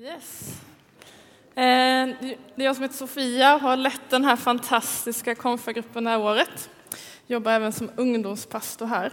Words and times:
Yes. 0.00 0.60
Eh, 1.54 2.08
det 2.54 2.62
är 2.62 2.64
jag 2.64 2.76
som 2.76 2.82
heter 2.82 2.96
Sofia 2.96 3.54
och 3.54 3.60
har 3.60 3.76
lett 3.76 4.10
den 4.10 4.24
här 4.24 4.36
fantastiska 4.36 5.34
konfagruppen 5.34 6.04
det 6.04 6.10
här 6.10 6.20
året. 6.20 6.70
Jobbar 7.26 7.52
även 7.52 7.72
som 7.72 7.90
ungdomspastor 7.96 8.86
här. 8.86 9.12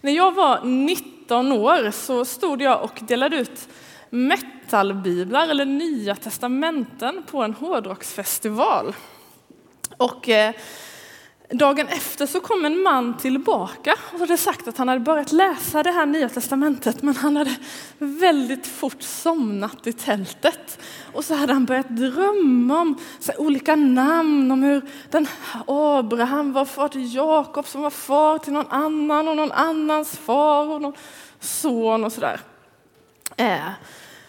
När 0.00 0.12
jag 0.12 0.32
var 0.32 0.64
19 0.64 1.52
år 1.52 1.90
så 1.90 2.24
stod 2.24 2.62
jag 2.62 2.82
och 2.82 3.00
delade 3.02 3.36
ut 3.36 3.68
metalbiblar 4.10 5.48
eller 5.48 5.64
nya 5.64 6.16
testamenten 6.16 7.22
på 7.30 7.42
en 7.42 7.54
hårdrocksfestival. 7.54 8.94
Och 9.96 10.28
eh, 10.28 10.54
Dagen 11.50 11.88
efter 11.88 12.26
så 12.26 12.40
kom 12.40 12.64
en 12.64 12.82
man 12.82 13.16
tillbaka 13.16 13.94
och 14.12 14.18
hade 14.18 14.36
sagt 14.36 14.68
att 14.68 14.76
han 14.78 14.88
hade 14.88 15.00
börjat 15.00 15.32
läsa 15.32 15.82
det 15.82 15.90
här 15.90 16.06
nya 16.06 16.28
testamentet 16.28 17.02
men 17.02 17.16
han 17.16 17.36
hade 17.36 17.54
väldigt 17.98 18.66
fort 18.66 19.02
somnat 19.02 19.86
i 19.86 19.92
tältet. 19.92 20.78
Och 21.12 21.24
så 21.24 21.34
hade 21.34 21.52
han 21.52 21.64
börjat 21.64 21.88
drömma 21.88 22.80
om 22.80 22.98
olika 23.38 23.76
namn, 23.76 24.50
om 24.50 24.62
hur 24.62 24.82
den 25.10 25.26
Abraham 25.66 26.52
var 26.52 26.64
far 26.64 26.88
till 26.88 27.14
Jakob 27.14 27.66
som 27.66 27.82
var 27.82 27.90
far 27.90 28.38
till 28.38 28.52
någon 28.52 28.70
annan 28.70 29.28
och 29.28 29.36
någon 29.36 29.52
annans 29.52 30.18
far 30.18 30.66
och 30.66 30.82
någon 30.82 30.94
son 31.40 32.04
och 32.04 32.12
sådär. 32.12 32.40
Eh. 33.36 33.68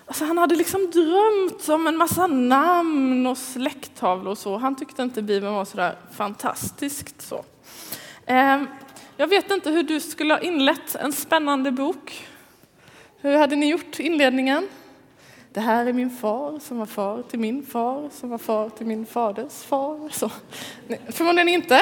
Alltså 0.08 0.26
han 0.26 0.38
hade 0.38 0.56
liksom 0.56 0.92
drömt 0.92 1.70
om 1.70 1.88
en 1.88 1.98
massa 1.98 2.28
namn 2.28 3.28
och 3.28 3.38
släkttavlor 3.38 4.32
och 4.32 4.38
så. 4.38 4.58
Han 4.58 4.76
tyckte 4.76 5.04
inte 5.04 5.22
Bibeln 5.22 5.54
var 5.54 5.66
så 5.66 5.78
där 5.78 5.96
fantastiskt 6.12 7.22
så. 7.22 7.46
Ehm, 8.26 8.68
jag 9.18 9.28
vet 9.28 9.52
inte 9.52 9.70
hur 9.70 9.84
du 9.84 10.00
skulle 10.00 10.34
ha 10.34 10.42
inlett 10.42 10.96
en 10.96 11.14
spännande 11.14 11.72
bok. 11.72 12.28
Hur 13.22 13.38
hade 13.38 13.56
ni 13.56 13.70
gjort 13.70 14.00
inledningen? 14.00 14.68
Det 15.56 15.62
här 15.62 15.86
är 15.86 15.94
min 15.94 16.10
far 16.10 16.60
som 16.60 16.78
var 16.78 16.86
far 16.86 17.22
till 17.22 17.40
min 17.40 17.66
far 17.66 18.10
som 18.10 18.30
var 18.30 18.38
far 18.38 18.70
till 18.70 18.86
min 18.86 19.06
faders 19.06 19.54
far. 19.64 20.10
Så. 20.10 20.32
Förmodligen 21.10 21.50
inte. 21.50 21.82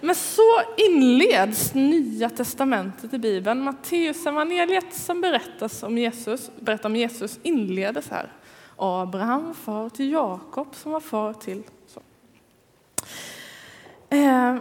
Men 0.00 0.14
så 0.14 0.60
inleds 0.76 1.74
Nya 1.74 2.30
testamentet 2.30 3.14
i 3.14 3.18
Bibeln. 3.18 3.62
Matteus 3.62 4.26
evangeliet 4.26 4.94
som 4.94 5.20
berättas 5.20 5.82
om 5.82 5.98
Jesus, 5.98 6.50
berättar 6.60 6.88
om 6.88 6.96
Jesus 6.96 7.38
inledes 7.42 8.08
här. 8.08 8.32
Abraham 8.76 9.54
far 9.54 9.88
till 9.88 10.12
Jakob 10.12 10.74
som 10.74 10.92
var 10.92 11.00
far 11.00 11.32
till... 11.32 11.62
Så. 11.86 12.00
Eh, 14.08 14.56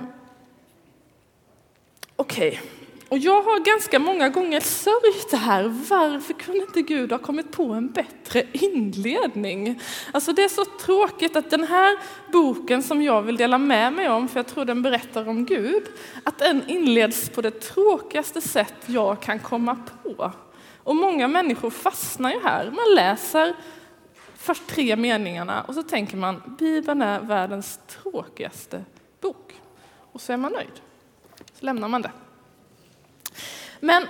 Okej. 2.16 2.48
Okay. 2.48 2.77
Och 3.10 3.18
jag 3.18 3.42
har 3.42 3.60
ganska 3.60 4.00
många 4.00 4.30
gånger 4.30 4.60
sörjt 4.60 5.32
det 5.32 5.38
här. 5.38 5.64
Varför 5.90 6.34
kunde 6.34 6.62
inte 6.62 6.82
Gud 6.82 7.12
ha 7.12 7.20
kommit 7.20 7.52
på 7.52 7.64
en 7.64 7.88
bättre 7.88 8.44
inledning? 8.52 9.82
Alltså 10.12 10.34
det 10.34 10.44
är 10.44 10.50
så 10.50 10.66
tråkigt 10.66 11.36
att 11.36 11.50
den 11.50 11.64
här 11.64 11.98
boken 12.32 12.84
som 12.84 13.02
jag 13.02 13.22
vill 13.22 13.38
dela 13.38 13.58
med 13.58 13.94
mig 13.94 14.10
om, 14.10 14.28
för 14.28 14.40
jag 14.40 14.48
tror 14.48 14.66
den 14.66 14.82
berättar 14.82 15.30
om 15.30 15.46
Gud, 15.46 15.84
att 16.24 16.40
den 16.40 16.70
inleds 16.70 17.30
på 17.30 17.42
det 17.42 17.52
tråkigaste 17.52 18.42
sätt 18.42 18.76
jag 18.86 19.22
kan 19.22 19.40
komma 19.40 19.78
på. 20.04 20.32
Och 20.84 20.96
många 20.96 21.28
människor 21.28 21.70
fastnar 21.70 22.32
ju 22.32 22.40
här. 22.44 22.66
Man 22.66 22.96
läser 22.96 23.56
först 24.36 24.68
tre 24.68 24.96
meningarna 24.96 25.62
och 25.62 25.74
så 25.74 25.84
tänker 25.84 26.18
man 26.18 26.56
Bibeln 26.60 27.02
är 27.02 27.20
världens 27.20 27.80
tråkigaste 27.88 28.84
bok. 29.22 29.54
Och 30.12 30.22
så 30.22 30.34
är 30.34 30.38
man 30.38 30.52
nöjd. 30.52 30.82
Så 31.60 31.66
lämnar 31.66 31.88
man 31.88 32.02
det. 32.02 32.12
Men 33.80 34.04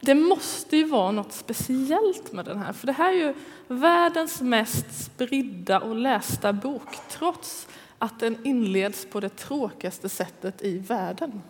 det 0.00 0.14
måste 0.14 0.76
ju 0.76 0.84
vara 0.84 1.10
något 1.10 1.32
speciellt 1.32 2.32
med 2.32 2.44
den 2.44 2.58
här, 2.58 2.72
för 2.72 2.86
det 2.86 2.92
här 2.92 3.12
är 3.12 3.16
ju 3.16 3.34
världens 3.68 4.40
mest 4.40 5.04
spridda 5.04 5.80
och 5.80 5.96
lästa 5.96 6.52
bok, 6.52 6.88
trots 7.08 7.68
att 7.98 8.20
den 8.20 8.46
inleds 8.46 9.06
på 9.06 9.20
det 9.20 9.28
tråkigaste 9.28 10.08
sättet 10.08 10.62
i 10.62 10.78
världen. 10.78 11.42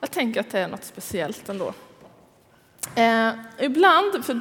Jag 0.00 0.10
tänker 0.10 0.40
att 0.40 0.50
det 0.50 0.58
är 0.58 0.68
något 0.68 0.84
speciellt 0.84 1.48
ändå. 1.48 1.72
Eh, 2.94 3.30
ibland, 3.58 4.24
för 4.24 4.40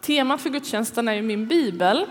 temat 0.00 0.40
för 0.40 0.50
gudstjänsten 0.50 1.08
är 1.08 1.14
ju 1.14 1.22
min 1.22 1.48
bibel, 1.48 2.06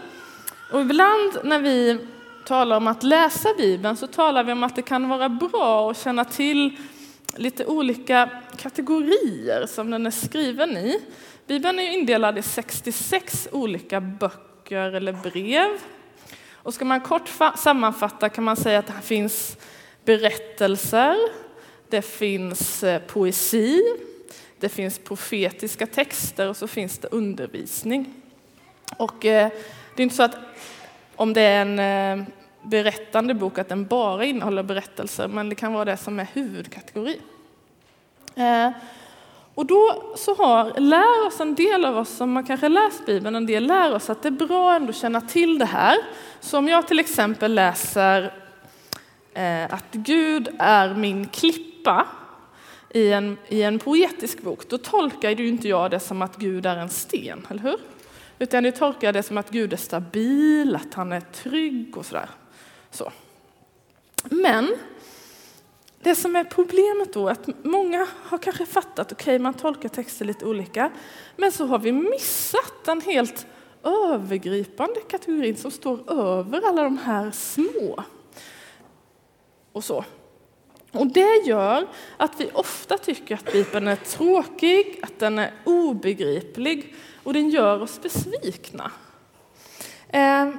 och 0.72 0.82
ibland 0.82 1.38
när 1.44 1.60
vi 1.60 2.08
talar 2.46 2.78
om 2.78 2.88
att 2.88 3.04
läsa 3.04 3.50
Bibeln 3.58 3.98
så 3.98 4.08
talar 4.08 4.44
vi 4.44 4.52
om 4.52 4.64
att 4.64 4.76
det 4.76 4.82
kan 4.82 5.10
vara 5.10 5.30
bra 5.30 5.92
att 5.92 6.04
känna 6.04 6.26
till 6.26 6.78
lite 7.38 7.66
olika 7.66 8.30
kategorier 8.58 9.66
som 9.66 9.92
den 9.92 10.06
är 10.06 10.12
skriven 10.12 10.78
i. 10.78 11.00
Bibeln 11.48 11.80
är 11.80 11.92
indelad 11.92 12.38
i 12.38 12.42
66 12.42 13.48
olika 13.52 14.02
böcker 14.02 14.96
eller 14.96 15.14
brev. 15.14 15.70
Och 16.54 16.74
ska 16.74 16.86
man 16.86 17.02
kort 17.02 17.30
sammanfatta 17.56 18.30
kan 18.30 18.44
man 18.44 18.56
säga 18.56 18.80
att 18.80 18.88
det 18.88 18.94
finns 19.04 19.58
berättelser, 20.06 21.16
det 21.90 22.02
finns 22.02 22.84
eh, 22.84 23.02
poesi, 23.02 23.82
det 24.60 24.70
finns 24.70 25.00
profetiska 25.00 25.88
texter 25.88 26.50
och 26.50 26.58
så 26.58 26.68
finns 26.68 26.98
det 26.98 27.08
undervisning. 27.08 28.14
Och 28.98 29.26
eh, 29.26 29.52
det 29.96 30.02
är 30.02 30.04
inte 30.04 30.16
så 30.16 30.24
att 30.24 30.38
om 31.16 31.34
det 31.34 31.42
är 31.42 31.62
en 31.62 31.80
eh, 32.20 32.26
berättande 32.70 33.34
bok 33.34 33.58
att 33.58 33.70
den 33.70 33.86
bara 33.86 34.26
innehåller 34.26 34.64
berättelser, 34.64 35.28
men 35.28 35.50
det 35.50 35.56
kan 35.56 35.74
vara 35.74 35.86
det 35.86 35.98
som 35.98 36.20
är 36.20 36.28
huvudkategori. 36.34 37.22
Eh, 38.36 38.70
och 39.54 39.66
då 39.66 40.14
så 40.16 40.36
har, 40.36 40.80
lär 40.80 41.28
oss 41.28 41.40
en 41.40 41.56
del 41.56 41.86
av 41.86 41.98
oss 41.98 42.10
som 42.10 42.36
har 42.36 42.44
kanske 42.44 42.70
läst 42.70 43.06
Bibeln, 43.06 43.36
en 43.36 43.46
del 43.46 43.68
lär 43.68 43.96
oss 43.96 44.10
att 44.10 44.22
det 44.22 44.30
är 44.30 44.48
bra 44.48 44.76
ändå 44.76 44.90
att 44.90 44.96
känna 44.96 45.22
till 45.22 45.60
det 45.60 45.66
här. 45.66 45.98
Så 46.40 46.58
om 46.58 46.68
jag 46.68 46.88
till 46.88 47.00
exempel 47.00 47.54
läser 47.54 48.34
eh, 49.34 49.74
att 49.74 49.92
Gud 49.92 50.50
är 50.60 50.94
min 50.94 51.28
klippa 51.28 52.08
i 52.90 53.12
en, 53.12 53.38
i 53.48 53.64
en 53.64 53.80
poetisk 53.80 54.42
bok, 54.42 54.70
då 54.70 54.78
tolkar 54.78 55.30
ju 55.30 55.48
inte 55.48 55.68
jag 55.68 55.92
det 55.92 56.00
som 56.00 56.22
att 56.22 56.38
Gud 56.38 56.66
är 56.66 56.78
en 56.78 56.90
sten, 56.90 57.48
eller 57.50 57.62
hur? 57.62 57.78
Utan 58.40 58.66
jag 58.66 58.76
tolkar 58.76 59.14
det 59.14 59.24
som 59.24 59.38
att 59.38 59.50
Gud 59.50 59.74
är 59.74 59.78
stabil, 59.78 60.76
att 60.76 60.94
han 60.94 61.12
är 61.12 61.22
trygg 61.22 61.98
och 61.98 62.06
sådär. 62.06 62.30
Så. 62.92 63.12
Men 64.24 64.76
det 66.00 66.16
som 66.16 66.36
är 66.36 66.44
problemet 66.44 67.14
då 67.14 67.28
är 67.28 67.32
att 67.32 67.64
många 67.64 68.08
har 68.24 68.38
kanske 68.38 68.66
fattat, 68.66 69.12
okej 69.12 69.24
okay, 69.24 69.40
man 69.40 69.54
tolkar 69.54 69.90
texter 69.90 70.26
lite 70.26 70.46
olika, 70.46 70.92
men 71.36 71.52
så 71.52 71.66
har 71.66 71.80
vi 71.80 71.92
missat 71.92 72.74
den 72.86 73.02
helt 73.02 73.48
övergripande 73.84 75.00
kategorin 75.10 75.56
som 75.56 75.72
står 75.72 76.12
över 76.12 76.62
alla 76.68 76.84
de 76.84 76.98
här 76.98 77.32
små. 77.32 78.04
Och 79.72 79.84
så. 79.84 80.06
Och 80.92 81.08
det 81.08 81.44
gör 81.46 81.88
att 82.18 82.42
vi 82.42 82.50
ofta 82.54 82.98
tycker 82.98 83.36
att 83.36 83.52
Bibeln 83.52 83.88
är 83.88 83.96
tråkig, 83.96 85.00
att 85.02 85.20
den 85.20 85.40
är 85.40 85.54
obegriplig 85.64 86.96
och 87.24 87.34
den 87.34 87.50
gör 87.50 87.82
oss 87.82 88.02
besvikna. 88.02 88.92
Ehm, 90.10 90.58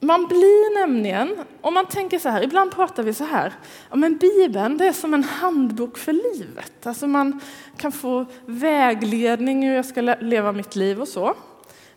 man 0.00 0.26
blir 0.26 0.80
nämligen, 0.80 1.36
om 1.60 1.74
man 1.74 1.86
tänker 1.86 2.18
så 2.18 2.28
här, 2.28 2.42
ibland 2.42 2.72
pratar 2.72 3.02
vi 3.02 3.14
så 3.14 3.24
här, 3.24 3.52
ja 3.90 3.96
men 3.96 4.16
Bibeln 4.16 4.78
det 4.78 4.86
är 4.86 4.92
som 4.92 5.14
en 5.14 5.24
handbok 5.24 5.98
för 5.98 6.12
livet. 6.12 6.86
Alltså 6.86 7.06
man 7.06 7.40
kan 7.76 7.92
få 7.92 8.26
vägledning 8.46 9.68
hur 9.68 9.74
jag 9.74 9.86
ska 9.86 10.00
leva 10.00 10.52
mitt 10.52 10.76
liv 10.76 11.00
och 11.00 11.08
så. 11.08 11.34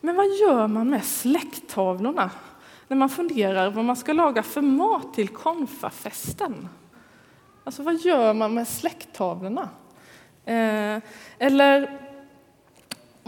Men 0.01 0.15
vad 0.15 0.25
gör 0.25 0.67
man 0.67 0.89
med 0.89 1.05
släkttavlorna 1.05 2.29
när 2.87 2.97
man 2.97 3.09
funderar 3.09 3.69
vad 3.69 3.85
man 3.85 3.95
ska 3.95 4.13
laga 4.13 4.43
för 4.43 4.61
mat 4.61 5.13
till 5.13 5.27
konfafesten? 5.27 6.69
Alltså 7.63 7.83
vad 7.83 7.95
gör 7.95 8.33
man 8.33 8.53
med 8.53 8.67
släkttavlorna? 8.67 9.69
Eh, 10.45 11.01
eller 11.39 11.99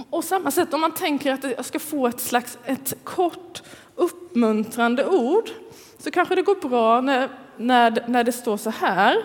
och 0.10 0.24
samma 0.24 0.52
sätt 0.52 0.74
om 0.74 0.82
man 0.82 0.92
tänker 0.92 1.34
att 1.34 1.44
jag 1.44 1.66
ska 1.66 1.80
få 1.80 2.08
ett 2.08 2.20
slags 2.20 2.58
ett 2.66 2.94
kort 3.04 3.64
uppmuntrande 4.00 5.06
ord 5.08 5.50
så 5.98 6.12
kanske 6.12 6.36
det 6.36 6.42
går 6.42 6.70
bra 6.70 7.02
när, 7.02 7.30
när, 7.58 8.04
när 8.08 8.24
det 8.24 8.32
står 8.32 8.58
så 8.58 8.70
här. 8.70 9.18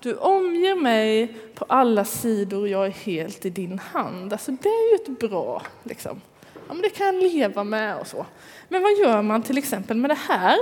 Du 0.00 0.14
omger 0.14 0.74
mig 0.74 1.36
på 1.54 1.64
alla 1.68 2.04
sidor, 2.04 2.68
jag 2.68 2.86
är 2.86 2.90
helt 2.90 3.46
i 3.46 3.50
din 3.50 3.78
hand. 3.78 4.32
Alltså 4.32 4.50
det 4.50 4.68
är 4.68 4.90
ju 4.90 4.94
ett 4.94 5.30
bra, 5.30 5.62
liksom. 5.82 6.20
Ja, 6.54 6.74
men 6.74 6.82
det 6.82 6.88
kan 6.88 7.06
jag 7.06 7.14
leva 7.14 7.64
med 7.64 7.98
och 7.98 8.06
så. 8.06 8.26
Men 8.68 8.82
vad 8.82 8.92
gör 8.92 9.22
man 9.22 9.42
till 9.42 9.58
exempel 9.58 9.96
med 9.96 10.10
det 10.10 10.18
här? 10.28 10.58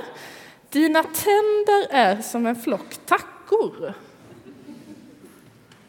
Dina 0.71 1.03
tänder 1.03 1.87
är 1.91 2.23
som 2.23 2.47
en 2.47 2.57
flock 2.57 2.97
tackor. 3.07 3.95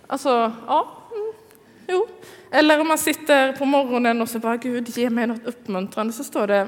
Alltså, 0.07 0.51
ja, 0.67 1.07
mm, 1.11 1.33
jo. 1.87 2.07
Eller 2.51 2.79
om 2.79 2.87
man 2.87 2.97
sitter 2.97 3.53
på 3.53 3.65
morgonen 3.65 4.21
och 4.21 4.29
så 4.29 4.39
bara, 4.39 4.57
Gud 4.57 4.97
ge 4.97 5.09
mig 5.09 5.27
något 5.27 5.45
uppmuntrande, 5.45 6.13
så 6.13 6.23
står 6.23 6.47
det 6.47 6.67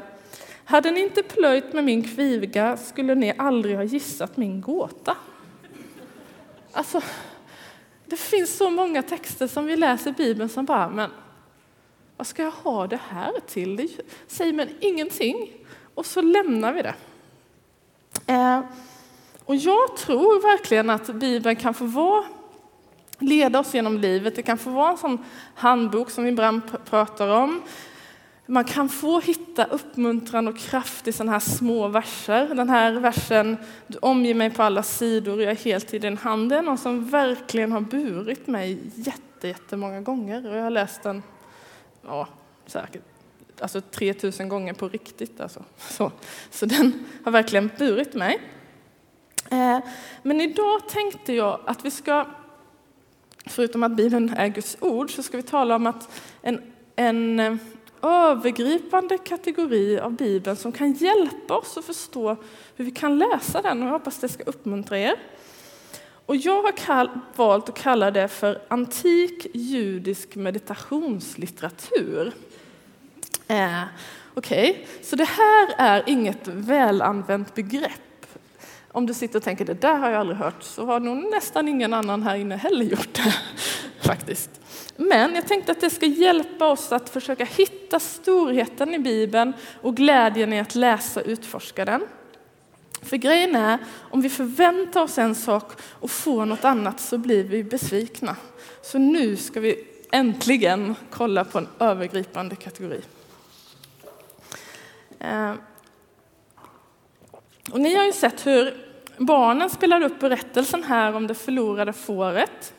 hade 0.71 0.91
ni 0.91 0.99
inte 0.99 1.23
plöjt 1.23 1.73
med 1.73 1.83
min 1.83 2.03
kviga 2.03 2.77
skulle 2.77 3.15
ni 3.15 3.33
aldrig 3.37 3.75
ha 3.75 3.83
gissat 3.83 4.37
min 4.37 4.61
gåta. 4.61 5.17
Alltså, 6.71 7.01
det 8.05 8.15
finns 8.15 8.57
så 8.57 8.69
många 8.69 9.03
texter 9.03 9.47
som 9.47 9.65
vi 9.65 9.75
läser 9.75 10.09
i 10.09 10.13
Bibeln 10.13 10.49
som 10.49 10.65
bara, 10.65 10.89
men 10.89 11.09
Vad 12.17 12.27
ska 12.27 12.43
jag 12.43 12.51
ha 12.51 12.87
det 12.87 12.99
här 13.09 13.33
till? 13.47 13.75
Det 13.75 13.87
säger 14.27 14.53
mig 14.53 14.75
ingenting. 14.79 15.51
Och 15.95 16.05
så 16.05 16.21
lämnar 16.21 16.73
vi 16.73 16.81
det. 16.81 16.95
Eh, 18.27 18.61
och 19.45 19.55
jag 19.55 19.97
tror 19.97 20.41
verkligen 20.41 20.89
att 20.89 21.07
Bibeln 21.07 21.55
kan 21.55 21.73
få 21.73 21.85
vara, 21.85 22.23
leda 23.19 23.59
oss 23.59 23.73
genom 23.73 23.97
livet. 23.97 24.35
Det 24.35 24.41
kan 24.41 24.57
få 24.57 24.69
vara 24.69 24.91
en 24.91 24.97
sån 24.97 25.25
handbok 25.55 26.09
som 26.09 26.23
vi 26.23 26.29
ibland 26.29 26.61
pratar 26.85 27.27
om. 27.27 27.61
Man 28.51 28.63
kan 28.63 28.89
få 28.89 29.19
hitta 29.19 29.65
uppmuntran 29.65 30.47
och 30.47 30.57
kraft 30.57 31.07
i 31.07 31.11
sådana 31.11 31.31
här 31.31 31.39
små 31.39 31.87
verser. 31.87 32.55
Den 32.55 32.69
här 32.69 32.91
versen, 32.91 33.57
du 33.87 33.97
omger 33.97 34.33
mig 34.33 34.49
på 34.49 34.63
alla 34.63 34.83
sidor, 34.83 35.41
jag 35.41 35.51
är 35.51 35.55
helt 35.55 35.93
i 35.93 35.99
din 35.99 36.17
hand, 36.17 36.49
det 36.49 36.55
är 36.55 36.61
någon 36.61 36.77
som 36.77 37.05
verkligen 37.05 37.71
har 37.71 37.81
burit 37.81 38.47
mig 38.47 38.79
jätte, 38.95 39.47
jättemånga 39.47 40.01
gånger. 40.01 40.49
Och 40.49 40.57
jag 40.57 40.63
har 40.63 40.69
läst 40.69 41.03
den 41.03 41.23
ja, 42.05 42.27
säkert 42.65 43.03
alltså 43.59 43.81
3000 43.81 44.49
gånger 44.49 44.73
på 44.73 44.87
riktigt. 44.87 45.41
Alltså. 45.41 45.63
Så, 45.77 46.11
så 46.49 46.65
den 46.65 47.05
har 47.23 47.31
verkligen 47.31 47.71
burit 47.77 48.13
mig. 48.13 48.41
Eh, 49.51 49.79
men 50.23 50.41
idag 50.41 50.89
tänkte 50.89 51.33
jag 51.33 51.59
att 51.65 51.85
vi 51.85 51.91
ska, 51.91 52.27
förutom 53.45 53.83
att 53.83 53.91
Bibeln 53.91 54.33
är 54.37 54.47
Guds 54.47 54.77
ord, 54.79 55.15
så 55.15 55.23
ska 55.23 55.37
vi 55.37 55.43
tala 55.43 55.75
om 55.75 55.87
att 55.87 56.09
en, 56.41 56.61
en 56.95 57.39
eh, 57.39 57.55
övergripande 58.01 59.17
kategori 59.17 59.99
av 59.99 60.13
Bibeln 60.13 60.55
som 60.55 60.71
kan 60.71 60.93
hjälpa 60.93 61.57
oss 61.57 61.77
att 61.77 61.85
förstå 61.85 62.37
hur 62.75 62.85
vi 62.85 62.91
kan 62.91 63.17
läsa 63.17 63.61
den 63.61 63.81
och 63.81 63.87
jag 63.87 63.93
hoppas 63.93 64.19
det 64.19 64.29
ska 64.29 64.43
uppmuntra 64.43 64.99
er. 64.99 65.15
Och 66.25 66.35
jag 66.35 66.63
har 66.63 67.09
valt 67.35 67.69
att 67.69 67.77
kalla 67.77 68.11
det 68.11 68.27
för 68.27 68.61
antik 68.67 69.47
judisk 69.53 70.35
meditationslitteratur. 70.35 72.33
Eh, 73.47 73.83
Okej, 74.33 74.71
okay. 74.71 74.85
så 75.03 75.15
det 75.15 75.27
här 75.27 75.73
är 75.77 76.03
inget 76.07 76.47
välanvänt 76.47 77.55
begrepp. 77.55 77.91
Om 78.91 79.05
du 79.05 79.13
sitter 79.13 79.39
och 79.39 79.43
tänker 79.43 79.65
det 79.65 79.81
där 79.81 79.97
har 79.97 80.09
jag 80.09 80.19
aldrig 80.19 80.37
hört 80.37 80.63
så 80.63 80.85
har 80.85 80.99
nog 80.99 81.31
nästan 81.31 81.67
ingen 81.67 81.93
annan 81.93 82.23
här 82.23 82.35
inne 82.35 82.55
heller 82.55 82.85
gjort 82.85 83.13
det 83.13 83.35
faktiskt. 84.01 84.49
Men 84.97 85.35
jag 85.35 85.47
tänkte 85.47 85.71
att 85.71 85.81
det 85.81 85.89
ska 85.89 86.05
hjälpa 86.05 86.67
oss 86.67 86.91
att 86.91 87.09
försöka 87.09 87.45
hitta 87.45 87.99
storheten 87.99 88.93
i 88.93 88.99
Bibeln 88.99 89.53
och 89.81 89.95
glädjen 89.95 90.53
i 90.53 90.59
att 90.59 90.75
läsa 90.75 91.19
och 91.19 91.27
utforska 91.27 91.85
den. 91.85 92.01
För 93.01 93.17
grejen 93.17 93.55
är, 93.55 93.77
om 93.97 94.21
vi 94.21 94.29
förväntar 94.29 95.01
oss 95.01 95.17
en 95.17 95.35
sak 95.35 95.71
och 95.81 96.11
får 96.11 96.45
något 96.45 96.65
annat 96.65 96.99
så 96.99 97.17
blir 97.17 97.43
vi 97.43 97.63
besvikna. 97.63 98.35
Så 98.81 98.97
nu 98.97 99.37
ska 99.37 99.59
vi 99.59 99.87
äntligen 100.11 100.95
kolla 101.09 101.45
på 101.45 101.57
en 101.57 101.67
övergripande 101.79 102.55
kategori. 102.55 103.01
Eh, 105.19 105.53
och 107.71 107.79
ni 107.79 107.95
har 107.95 108.05
ju 108.05 108.13
sett 108.13 108.47
hur 108.47 108.87
barnen 109.17 109.69
spelar 109.69 110.01
upp 110.03 110.19
berättelsen 110.19 110.83
här 110.83 111.13
om 111.13 111.27
det 111.27 111.35
förlorade 111.35 111.93
fåret. 111.93 112.73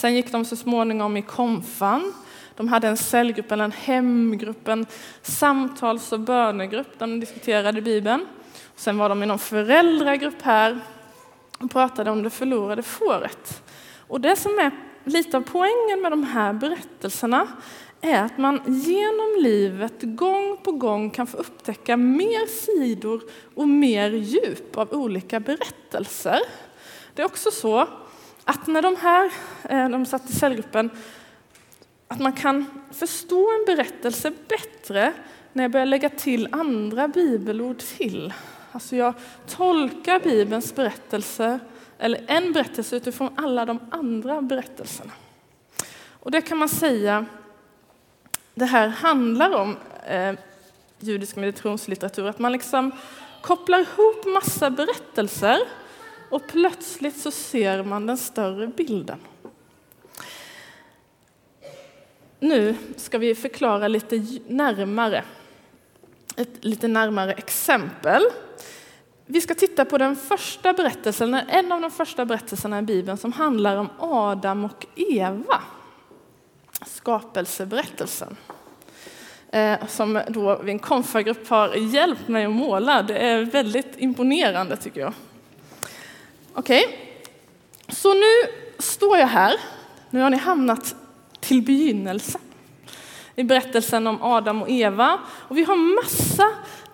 Sen 0.00 0.14
gick 0.14 0.32
de 0.32 0.44
så 0.44 0.56
småningom 0.56 1.16
i 1.16 1.22
konfan. 1.22 2.14
De 2.56 2.68
hade 2.68 2.88
en 2.88 2.96
cellgrupp, 2.96 3.52
eller 3.52 3.64
en 3.64 3.72
hemgrupp, 3.72 4.68
en 4.68 4.86
samtals 5.22 6.12
och 6.12 6.20
bönegrupp 6.20 6.98
där 6.98 7.06
de 7.06 7.20
diskuterade 7.20 7.82
Bibeln. 7.82 8.26
Sen 8.76 8.98
var 8.98 9.08
de 9.08 9.22
i 9.22 9.26
någon 9.26 9.38
föräldragrupp 9.38 10.42
här 10.42 10.80
och 11.58 11.70
pratade 11.70 12.10
om 12.10 12.22
det 12.22 12.30
förlorade 12.30 12.82
fåret. 12.82 13.62
Och 14.08 14.20
det 14.20 14.36
som 14.36 14.58
är 14.58 14.70
lite 15.04 15.36
av 15.36 15.40
poängen 15.40 16.00
med 16.02 16.12
de 16.12 16.24
här 16.24 16.52
berättelserna 16.52 17.46
är 18.00 18.22
att 18.22 18.38
man 18.38 18.62
genom 18.66 19.36
livet 19.38 19.96
gång 20.02 20.56
på 20.62 20.72
gång 20.72 21.10
kan 21.10 21.26
få 21.26 21.36
upptäcka 21.36 21.96
mer 21.96 22.46
sidor 22.46 23.22
och 23.54 23.68
mer 23.68 24.10
djup 24.10 24.78
av 24.78 24.92
olika 24.92 25.40
berättelser. 25.40 26.40
Det 27.14 27.22
är 27.22 27.26
också 27.26 27.50
så 27.50 27.88
att 28.44 28.66
när 28.66 28.82
de 28.82 28.96
här, 28.96 29.32
eh, 29.68 29.88
de 29.88 30.06
satt 30.06 30.30
i 30.30 30.32
cellgruppen, 30.32 30.90
att 32.08 32.20
man 32.20 32.32
kan 32.32 32.66
förstå 32.92 33.50
en 33.58 33.76
berättelse 33.76 34.32
bättre 34.48 35.12
när 35.52 35.64
jag 35.64 35.70
börjar 35.70 35.86
lägga 35.86 36.08
till 36.08 36.48
andra 36.52 37.08
bibelord 37.08 37.78
till. 37.78 38.32
Alltså 38.72 38.96
jag 38.96 39.14
tolkar 39.46 40.20
Bibelns 40.20 40.74
berättelse, 40.74 41.58
eller 41.98 42.24
en 42.26 42.52
berättelse 42.52 42.96
utifrån 42.96 43.30
alla 43.36 43.64
de 43.64 43.78
andra 43.90 44.42
berättelserna. 44.42 45.12
Och 46.20 46.30
det 46.30 46.40
kan 46.40 46.58
man 46.58 46.68
säga, 46.68 47.26
det 48.54 48.64
här 48.64 48.88
handlar 48.88 49.54
om 49.54 49.76
eh, 50.06 50.34
judisk 50.98 51.36
meditationslitteratur, 51.36 52.26
att 52.26 52.38
man 52.38 52.52
liksom 52.52 52.92
kopplar 53.40 53.78
ihop 53.78 54.26
massa 54.26 54.70
berättelser 54.70 55.58
och 56.30 56.46
plötsligt 56.46 57.16
så 57.16 57.30
ser 57.30 57.82
man 57.82 58.06
den 58.06 58.18
större 58.18 58.66
bilden. 58.66 59.18
Nu 62.40 62.74
ska 62.96 63.18
vi 63.18 63.34
förklara 63.34 63.88
lite 63.88 64.26
närmare, 64.48 65.24
ett 66.36 66.64
lite 66.64 66.88
närmare 66.88 67.32
exempel. 67.32 68.22
Vi 69.26 69.40
ska 69.40 69.54
titta 69.54 69.84
på 69.84 69.98
den 69.98 70.16
första 70.16 70.72
berättelsen, 70.72 71.34
en 71.34 71.72
av 71.72 71.80
de 71.80 71.90
första 71.90 72.24
berättelserna 72.24 72.78
i 72.78 72.82
Bibeln 72.82 73.18
som 73.18 73.32
handlar 73.32 73.76
om 73.76 73.88
Adam 73.98 74.64
och 74.64 74.86
Eva. 74.96 75.62
Skapelseberättelsen. 76.86 78.36
Eh, 79.52 79.86
som 79.86 80.22
då 80.28 80.62
en 80.66 80.78
konfagrupp 80.78 81.48
har 81.48 81.74
hjälpt 81.74 82.28
mig 82.28 82.44
att 82.44 82.50
måla. 82.50 83.02
Det 83.02 83.18
är 83.18 83.44
väldigt 83.44 83.98
imponerande 83.98 84.76
tycker 84.76 85.00
jag. 85.00 85.12
Okej, 86.54 86.84
okay. 86.86 86.98
så 87.88 88.14
nu 88.14 88.52
står 88.78 89.18
jag 89.18 89.26
här. 89.26 89.60
Nu 90.10 90.20
har 90.20 90.30
ni 90.30 90.36
hamnat 90.36 90.94
till 91.40 91.62
begynnelsen 91.62 92.40
i 93.36 93.44
berättelsen 93.44 94.06
om 94.06 94.22
Adam 94.22 94.62
och 94.62 94.70
Eva. 94.70 95.18
Och 95.28 95.58
vi 95.58 95.64
har 95.64 95.76
massa 95.76 96.50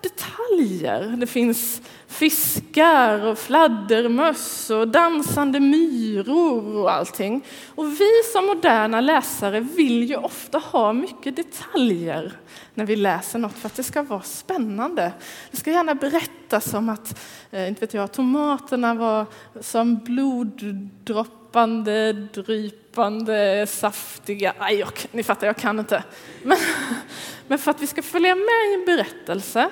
detaljer. 0.07 1.17
Det 1.17 1.27
finns 1.27 1.81
fiskar 2.07 3.25
och 3.25 3.37
fladdermöss 3.37 4.69
och 4.69 4.87
dansande 4.87 5.59
myror 5.59 6.75
och 6.75 6.91
allting. 6.91 7.45
Och 7.75 7.87
vi 7.87 8.09
som 8.33 8.45
moderna 8.45 9.01
läsare 9.01 9.59
vill 9.59 10.03
ju 10.03 10.15
ofta 10.15 10.57
ha 10.57 10.93
mycket 10.93 11.35
detaljer 11.35 12.33
när 12.73 12.85
vi 12.85 12.95
läser 12.95 13.39
något 13.39 13.53
för 13.53 13.67
att 13.67 13.75
det 13.75 13.83
ska 13.83 14.03
vara 14.03 14.21
spännande. 14.21 15.11
Det 15.51 15.57
ska 15.57 15.71
gärna 15.71 15.95
berättas 15.95 16.73
om 16.73 16.89
att 16.89 17.19
eh, 17.51 17.67
inte 17.67 17.81
vet 17.81 17.93
jag, 17.93 18.11
tomaterna 18.11 18.93
var 18.93 19.25
som 19.61 19.97
bloddroppande, 19.97 22.13
drypande, 22.13 23.67
saftiga. 23.67 24.53
Aj, 24.57 24.75
jag, 24.75 24.89
ni 25.11 25.23
fattar, 25.23 25.47
jag 25.47 25.57
kan 25.57 25.79
inte. 25.79 26.03
Men, 26.43 26.57
men 27.47 27.59
för 27.59 27.71
att 27.71 27.81
vi 27.81 27.87
ska 27.87 28.01
följa 28.01 28.35
med 28.35 28.71
i 28.71 28.73
en 28.73 28.85
berättelse 28.85 29.69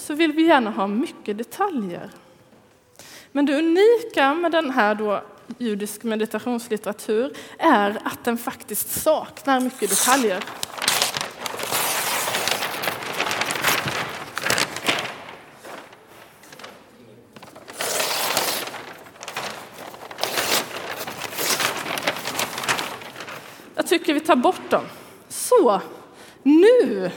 så 0.00 0.14
vill 0.14 0.32
vi 0.32 0.42
gärna 0.42 0.70
ha 0.70 0.86
mycket 0.86 1.38
detaljer. 1.38 2.10
Men 3.32 3.46
det 3.46 3.58
unika 3.58 4.34
med 4.34 4.52
den 4.52 4.70
här 4.70 4.94
då 4.94 5.22
judisk 5.58 6.02
meditationslitteratur 6.02 7.32
är 7.58 7.98
att 8.04 8.24
den 8.24 8.38
faktiskt 8.38 8.90
saknar 9.02 9.60
mycket 9.60 9.90
detaljer. 9.90 10.44
Jag 23.74 23.86
tycker 23.86 24.14
vi 24.14 24.20
tar 24.20 24.36
bort 24.36 24.70
dem. 24.70 24.84
Så, 25.28 25.80
nu 26.42 27.10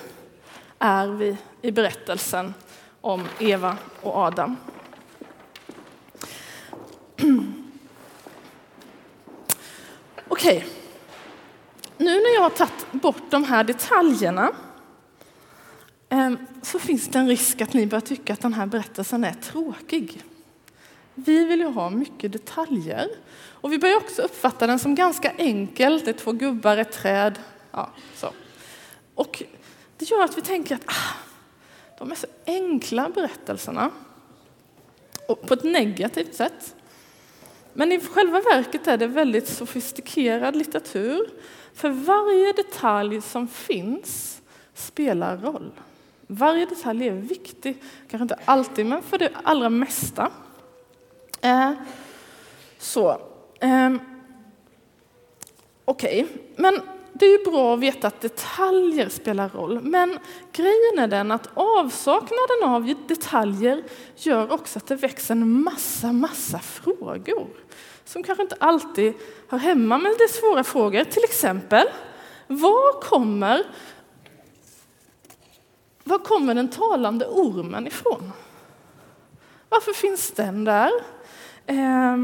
är 0.80 1.08
vi 1.08 1.38
i 1.62 1.72
berättelsen 1.72 2.54
om 3.04 3.28
Eva 3.40 3.78
och 4.02 4.16
Adam. 4.16 4.58
Okej, 10.28 10.58
okay. 10.58 10.64
nu 11.98 12.06
när 12.06 12.34
jag 12.34 12.42
har 12.42 12.50
tagit 12.50 12.92
bort 12.92 13.24
de 13.30 13.44
här 13.44 13.64
detaljerna 13.64 14.52
ehm, 16.10 16.38
så 16.62 16.80
finns 16.80 17.08
det 17.08 17.20
en 17.20 17.28
risk 17.28 17.62
att 17.62 17.74
ni 17.74 17.88
börjar 17.88 18.02
tycka 18.02 18.34
att 18.34 18.42
den 18.42 18.54
här 18.54 18.66
berättelsen 18.66 19.24
är 19.24 19.34
tråkig. 19.34 20.24
Vi 21.16 21.46
vill 21.46 21.60
ju 21.60 21.68
ha 21.68 21.90
mycket 21.90 22.32
detaljer. 22.32 23.08
Och 23.50 23.72
vi 23.72 23.80
börjar 23.80 23.98
också 23.98 24.22
uppfatta 24.22 24.68
den 24.68 24.80
som 24.80 24.96
ganska 24.96 25.32
enkel. 25.38 26.02
Det 26.06 26.12
är 26.12 26.14
två 26.14 26.32
gubbar, 26.32 26.78
ett 26.78 26.92
träd. 26.92 27.40
Ja, 27.72 27.90
så. 28.16 28.30
Och 29.16 29.44
det 29.98 30.12
gör 30.12 30.24
att 30.24 30.38
vi 30.38 30.42
tänker 30.42 30.76
att 30.76 30.82
ah, 30.86 31.16
de 31.98 32.12
är 32.12 32.16
så 32.16 32.28
enkla 32.46 33.10
berättelserna. 33.10 33.92
Och 35.28 35.42
på 35.42 35.54
ett 35.54 35.64
negativt 35.64 36.36
sätt. 36.36 36.76
Men 37.74 37.92
i 37.92 38.00
själva 38.00 38.42
verket 38.42 38.88
är 38.88 38.98
det 38.98 39.08
väldigt 39.08 39.48
sofistikerad 39.48 40.56
litteratur. 40.56 41.30
För 41.74 41.90
varje 41.90 42.54
detalj 42.54 43.22
som 43.22 43.48
finns 43.48 44.42
spelar 44.74 45.38
roll. 45.38 45.72
Varje 46.28 46.66
detalj 46.66 47.08
är 47.08 47.12
viktig, 47.12 47.78
kanske 48.10 48.24
inte 48.24 48.40
alltid, 48.46 48.86
men 48.86 49.02
för 49.02 49.18
det 49.18 49.32
allra 49.44 49.70
mesta. 49.70 50.32
Eh, 51.42 51.72
så. 52.78 53.22
Eh, 53.60 53.96
Okej, 55.86 56.24
okay. 56.24 56.38
men 56.56 56.82
det 57.14 57.26
är 57.26 57.40
ju 57.40 57.52
bra 57.52 57.74
att 57.74 57.80
veta 57.80 58.08
att 58.08 58.22
detaljer 58.22 59.10
spelar 59.10 59.50
roll, 59.50 59.80
men 59.82 60.20
grejen 60.52 61.00
är 61.00 61.08
den 61.08 61.32
att 61.32 61.50
avsaknaden 61.54 62.64
av 62.64 62.96
detaljer 63.08 63.84
gör 64.16 64.52
också 64.52 64.80
att 64.80 64.88
det 64.88 64.96
växer 64.96 65.32
en 65.34 65.64
massa, 65.64 66.12
massa 66.12 66.60
frågor 66.60 67.48
som 68.06 68.24
kanske 68.24 68.44
inte 68.44 68.56
alltid 68.60 69.14
hör 69.48 69.58
hemma 69.58 69.98
med 69.98 70.12
det 70.18 70.34
svåra 70.34 70.64
frågor. 70.64 71.04
Till 71.04 71.24
exempel, 71.24 71.88
var 72.48 73.02
kommer, 73.02 73.64
var 76.04 76.20
kommer 76.20 76.56
den 76.56 76.70
talande 76.70 77.26
ormen 77.26 77.88
ifrån? 77.88 78.32
Varför 79.70 79.94
finns 79.94 80.32
den 80.32 80.64
där? 80.64 80.92
Eh, 81.66 82.18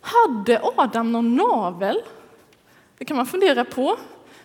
hade 0.00 0.60
Adam 0.76 1.12
någon 1.12 1.36
navel? 1.36 2.02
Det 2.98 3.04
kan 3.04 3.16
man 3.16 3.26
fundera 3.26 3.64
på. 3.64 3.96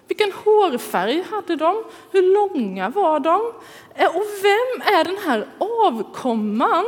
Vilken 0.07 0.31
hårfärg 0.31 1.23
hade 1.31 1.55
de? 1.55 1.83
Hur 2.11 2.33
långa 2.33 2.89
var 2.89 3.19
de? 3.19 3.53
Eh, 3.95 4.15
och 4.15 4.25
vem 4.43 4.93
är 4.95 5.03
den 5.03 5.17
här 5.17 5.47
avkomman 5.57 6.85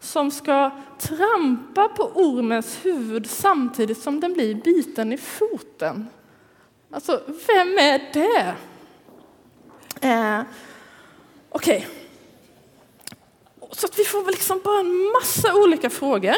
som 0.00 0.30
ska 0.30 0.70
trampa 0.98 1.88
på 1.88 2.02
ormens 2.14 2.78
huvud 2.84 3.30
samtidigt 3.30 3.98
som 3.98 4.20
den 4.20 4.32
blir 4.32 4.54
biten 4.54 5.12
i 5.12 5.18
foten? 5.18 6.08
Alltså, 6.90 7.20
vem 7.26 7.78
är 7.78 8.10
det? 8.12 8.54
Eh, 10.08 10.42
Okej. 11.50 11.76
Okay. 11.76 11.98
Så 13.72 13.86
att 13.86 13.98
vi 13.98 14.04
får 14.04 14.26
liksom 14.30 14.60
bara 14.64 14.80
en 14.80 15.12
massa 15.12 15.54
olika 15.54 15.90
frågor. 15.90 16.34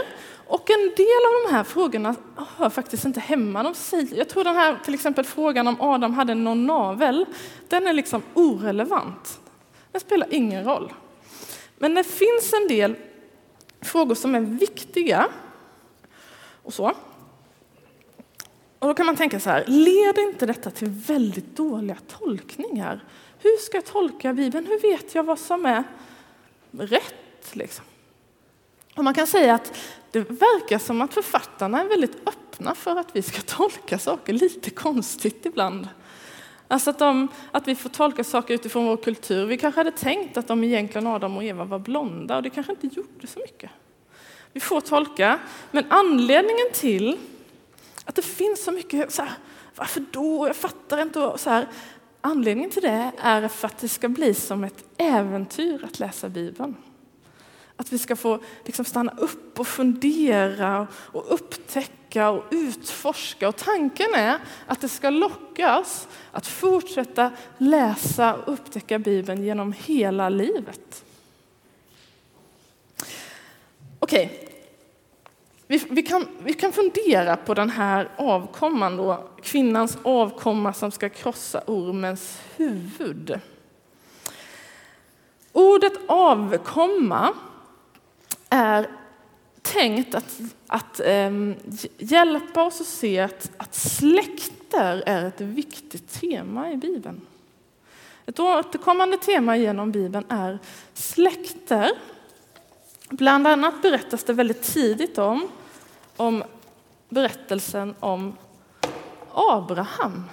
Och 0.50 0.70
en 0.70 0.92
del 0.96 1.22
av 1.26 1.48
de 1.48 1.54
här 1.54 1.64
frågorna 1.64 2.14
hör 2.56 2.70
faktiskt 2.70 3.04
inte 3.04 3.20
hemma. 3.20 3.62
De 3.62 3.74
säger, 3.74 4.16
jag 4.16 4.28
tror 4.28 4.44
den 4.44 4.56
här 4.56 4.78
till 4.84 4.94
exempel 4.94 5.24
frågan 5.24 5.68
om 5.68 5.80
Adam 5.80 6.14
hade 6.14 6.34
någon 6.34 6.66
navel, 6.66 7.26
den 7.68 7.86
är 7.86 7.92
liksom 7.92 8.22
orelevant. 8.34 9.40
Den 9.92 10.00
spelar 10.00 10.28
ingen 10.30 10.64
roll. 10.64 10.92
Men 11.78 11.94
det 11.94 12.04
finns 12.04 12.52
en 12.52 12.68
del 12.68 12.96
frågor 13.80 14.14
som 14.14 14.34
är 14.34 14.40
viktiga. 14.40 15.28
Och 16.62 16.74
så. 16.74 16.92
Och 18.78 18.88
då 18.88 18.94
kan 18.94 19.06
man 19.06 19.16
tänka 19.16 19.40
så 19.40 19.50
här, 19.50 19.64
leder 19.66 20.22
inte 20.22 20.46
detta 20.46 20.70
till 20.70 20.88
väldigt 20.88 21.56
dåliga 21.56 21.96
tolkningar? 22.18 23.04
Hur 23.38 23.56
ska 23.56 23.76
jag 23.76 23.86
tolka 23.86 24.32
Bibeln? 24.32 24.66
Hur 24.66 24.80
vet 24.80 25.14
jag 25.14 25.24
vad 25.24 25.38
som 25.38 25.66
är 25.66 25.84
rätt? 26.70 27.52
Liksom? 27.52 27.84
Och 29.00 29.04
man 29.04 29.14
kan 29.14 29.26
säga 29.26 29.54
att 29.54 29.78
det 30.10 30.18
verkar 30.20 30.78
som 30.78 31.02
att 31.02 31.14
författarna 31.14 31.80
är 31.80 31.84
väldigt 31.84 32.28
öppna 32.28 32.74
för 32.74 32.96
att 32.96 33.16
vi 33.16 33.22
ska 33.22 33.40
tolka 33.46 33.98
saker 33.98 34.32
lite 34.32 34.70
konstigt 34.70 35.46
ibland. 35.46 35.88
Alltså 36.68 36.90
att, 36.90 36.98
de, 36.98 37.28
att 37.52 37.68
vi 37.68 37.74
får 37.74 37.90
tolka 37.90 38.24
saker 38.24 38.54
utifrån 38.54 38.86
vår 38.86 38.96
kultur. 38.96 39.46
Vi 39.46 39.58
kanske 39.58 39.80
hade 39.80 39.90
tänkt 39.90 40.36
att 40.36 40.48
de 40.48 40.64
egentligen 40.64 41.06
Adam 41.06 41.36
och 41.36 41.44
Eva 41.44 41.64
var 41.64 41.78
blonda 41.78 42.36
och 42.36 42.42
det 42.42 42.50
kanske 42.50 42.72
inte 42.72 42.86
gjorde 42.86 43.26
så 43.26 43.38
mycket. 43.38 43.70
Vi 44.52 44.60
får 44.60 44.80
tolka, 44.80 45.38
men 45.70 45.84
anledningen 45.88 46.66
till 46.72 47.18
att 48.04 48.14
det 48.14 48.22
finns 48.22 48.64
så 48.64 48.72
mycket 48.72 49.12
så 49.12 49.22
här, 49.22 49.32
varför 49.76 50.04
då? 50.10 50.46
Jag 50.46 50.56
fattar 50.56 51.02
inte. 51.02 51.32
Så 51.36 51.50
här, 51.50 51.68
anledningen 52.20 52.70
till 52.70 52.82
det 52.82 53.10
är 53.18 53.48
för 53.48 53.66
att 53.66 53.78
det 53.78 53.88
ska 53.88 54.08
bli 54.08 54.34
som 54.34 54.64
ett 54.64 54.84
äventyr 54.96 55.84
att 55.84 55.98
läsa 55.98 56.28
Bibeln. 56.28 56.76
Att 57.80 57.92
vi 57.92 57.98
ska 57.98 58.16
få 58.16 58.38
liksom 58.64 58.84
stanna 58.84 59.12
upp 59.18 59.60
och 59.60 59.66
fundera 59.66 60.86
och 60.92 61.34
upptäcka 61.34 62.30
och 62.30 62.44
utforska. 62.50 63.48
Och 63.48 63.56
tanken 63.56 64.14
är 64.14 64.38
att 64.66 64.80
det 64.80 64.88
ska 64.88 65.10
lockas 65.10 66.08
att 66.32 66.46
fortsätta 66.46 67.30
läsa 67.58 68.34
och 68.34 68.52
upptäcka 68.52 68.98
Bibeln 68.98 69.44
genom 69.44 69.74
hela 69.78 70.28
livet. 70.28 71.04
Okej, 73.98 74.26
okay. 74.26 74.48
vi, 75.66 75.86
vi, 75.90 76.02
kan, 76.02 76.26
vi 76.38 76.52
kan 76.52 76.72
fundera 76.72 77.36
på 77.36 77.54
den 77.54 77.70
här 77.70 78.08
avkomman, 78.16 78.96
då, 78.96 79.28
kvinnans 79.42 79.98
avkomma 80.02 80.72
som 80.72 80.90
ska 80.90 81.08
krossa 81.08 81.62
ormens 81.66 82.40
huvud. 82.56 83.40
Ordet 85.52 85.92
avkomma 86.06 87.34
är 88.50 88.88
tänkt 89.62 90.14
att, 90.14 90.40
att 90.66 91.00
um, 91.06 91.54
hjälpa 91.98 92.64
oss 92.64 92.80
att 92.80 92.86
se 92.86 93.20
att, 93.20 93.50
att 93.56 93.74
släkter 93.74 95.02
är 95.06 95.24
ett 95.24 95.40
viktigt 95.40 96.20
tema 96.20 96.70
i 96.72 96.76
Bibeln. 96.76 97.20
Ett 98.26 98.40
återkommande 98.40 99.16
tema 99.16 99.56
genom 99.56 99.92
Bibeln 99.92 100.24
är 100.28 100.58
släkter. 100.94 101.90
Bland 103.08 103.46
annat 103.46 103.82
berättas 103.82 104.24
det 104.24 104.32
väldigt 104.32 104.62
tidigt 104.62 105.18
om, 105.18 105.48
om 106.16 106.44
berättelsen 107.08 107.94
om 108.00 108.36
Abraham. 109.34 110.24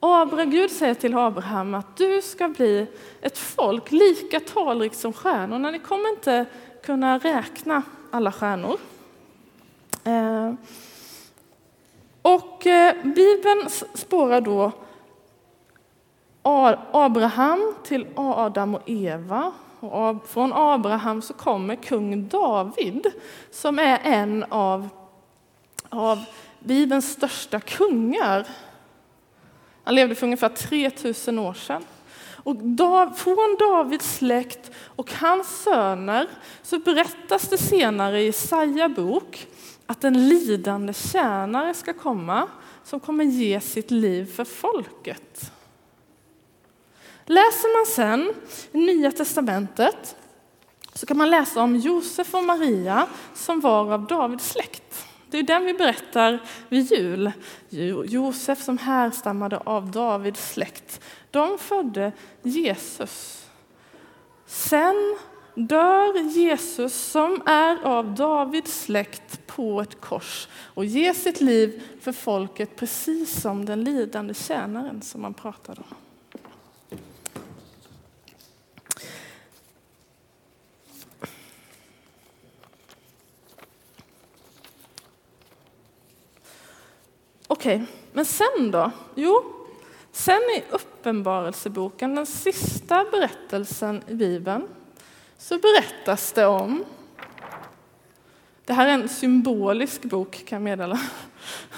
Abraham, 0.00 0.50
Gud 0.50 0.70
säger 0.70 0.94
till 0.94 1.16
Abraham 1.16 1.74
att 1.74 1.96
du 1.96 2.22
ska 2.22 2.48
bli 2.48 2.86
ett 3.20 3.38
folk 3.38 3.92
lika 3.92 4.40
talrikt 4.40 4.96
som 4.96 5.12
stjärnorna. 5.12 5.70
Ni 5.70 5.78
kommer 5.78 6.08
inte 6.08 6.46
kunna 6.82 7.18
räkna 7.18 7.82
alla 8.10 8.32
stjärnor. 8.32 8.78
Eh, 10.04 10.54
och 12.22 12.66
eh, 12.66 12.94
Bibeln 13.02 13.70
spårar 13.94 14.40
då 14.40 14.72
Abraham 16.92 17.74
till 17.84 18.06
Adam 18.14 18.74
och 18.74 18.82
Eva. 18.86 19.52
Och 19.80 20.28
från 20.28 20.52
Abraham 20.52 21.22
så 21.22 21.34
kommer 21.34 21.76
kung 21.76 22.28
David 22.28 23.06
som 23.50 23.78
är 23.78 24.00
en 24.02 24.44
av, 24.48 24.88
av 25.88 26.24
Bibelns 26.58 27.12
största 27.12 27.60
kungar. 27.60 28.46
Han 29.84 29.94
levde 29.94 30.14
för 30.14 30.26
ungefär 30.26 30.48
3000 30.48 31.38
år 31.38 31.54
sedan. 31.54 31.84
Och 32.42 32.56
från 33.18 33.56
Davids 33.58 34.16
släkt 34.16 34.70
och 34.76 35.12
hans 35.12 35.62
söner 35.62 36.28
så 36.62 36.78
berättas 36.78 37.48
det 37.48 37.58
senare 37.58 38.20
i 38.20 38.24
Jesaja 38.24 38.88
bok 38.88 39.46
att 39.86 40.04
en 40.04 40.28
lidande 40.28 40.92
tjänare 40.92 41.74
ska 41.74 41.92
komma 41.92 42.48
som 42.84 43.00
kommer 43.00 43.24
ge 43.24 43.60
sitt 43.60 43.90
liv 43.90 44.32
för 44.34 44.44
folket. 44.44 45.52
Läser 47.26 47.78
man 47.78 47.86
sen 47.86 48.34
i 48.72 48.78
Nya 48.78 49.12
testamentet 49.12 50.16
så 50.94 51.06
kan 51.06 51.16
man 51.16 51.30
läsa 51.30 51.62
om 51.62 51.76
Josef 51.76 52.34
och 52.34 52.44
Maria 52.44 53.06
som 53.34 53.60
var 53.60 53.92
av 53.92 54.06
Davids 54.06 54.50
släkt. 54.50 55.06
Det 55.30 55.38
är 55.38 55.42
den 55.42 55.64
vi 55.64 55.74
berättar 55.74 56.38
vid 56.68 56.92
jul. 56.92 57.32
Josef 58.08 58.62
som 58.62 58.78
härstammade 58.78 59.58
av 59.58 59.90
Davids 59.90 60.52
släkt. 60.52 61.00
De 61.30 61.58
födde 61.58 62.12
Jesus. 62.42 63.46
Sen 64.46 65.18
dör 65.54 66.20
Jesus 66.22 66.94
som 66.94 67.42
är 67.46 67.84
av 67.84 68.14
Davids 68.14 68.82
släkt 68.82 69.46
på 69.46 69.80
ett 69.80 70.00
kors 70.00 70.48
och 70.54 70.84
ger 70.84 71.12
sitt 71.12 71.40
liv 71.40 71.82
för 72.00 72.12
folket 72.12 72.76
precis 72.76 73.40
som 73.40 73.64
den 73.64 73.84
lidande 73.84 74.34
tjänaren 74.34 75.02
som 75.02 75.22
man 75.22 75.34
pratade 75.34 75.80
om. 75.90 75.96
Okej, 87.52 87.76
okay. 87.76 87.86
men 88.12 88.24
sen 88.24 88.70
då? 88.70 88.90
Jo, 89.14 89.42
sen 90.12 90.40
i 90.56 90.64
Uppenbarelseboken, 90.70 92.14
den 92.14 92.26
sista 92.26 93.04
berättelsen 93.10 94.02
i 94.06 94.14
Bibeln, 94.14 94.68
så 95.38 95.58
berättas 95.58 96.32
det 96.32 96.46
om 96.46 96.84
det 98.64 98.72
här 98.72 98.88
är 98.88 98.92
en 98.92 99.08
symbolisk 99.08 100.02
bok 100.02 100.44
kan 100.46 100.56
jag 100.56 100.62
meddela. 100.62 101.00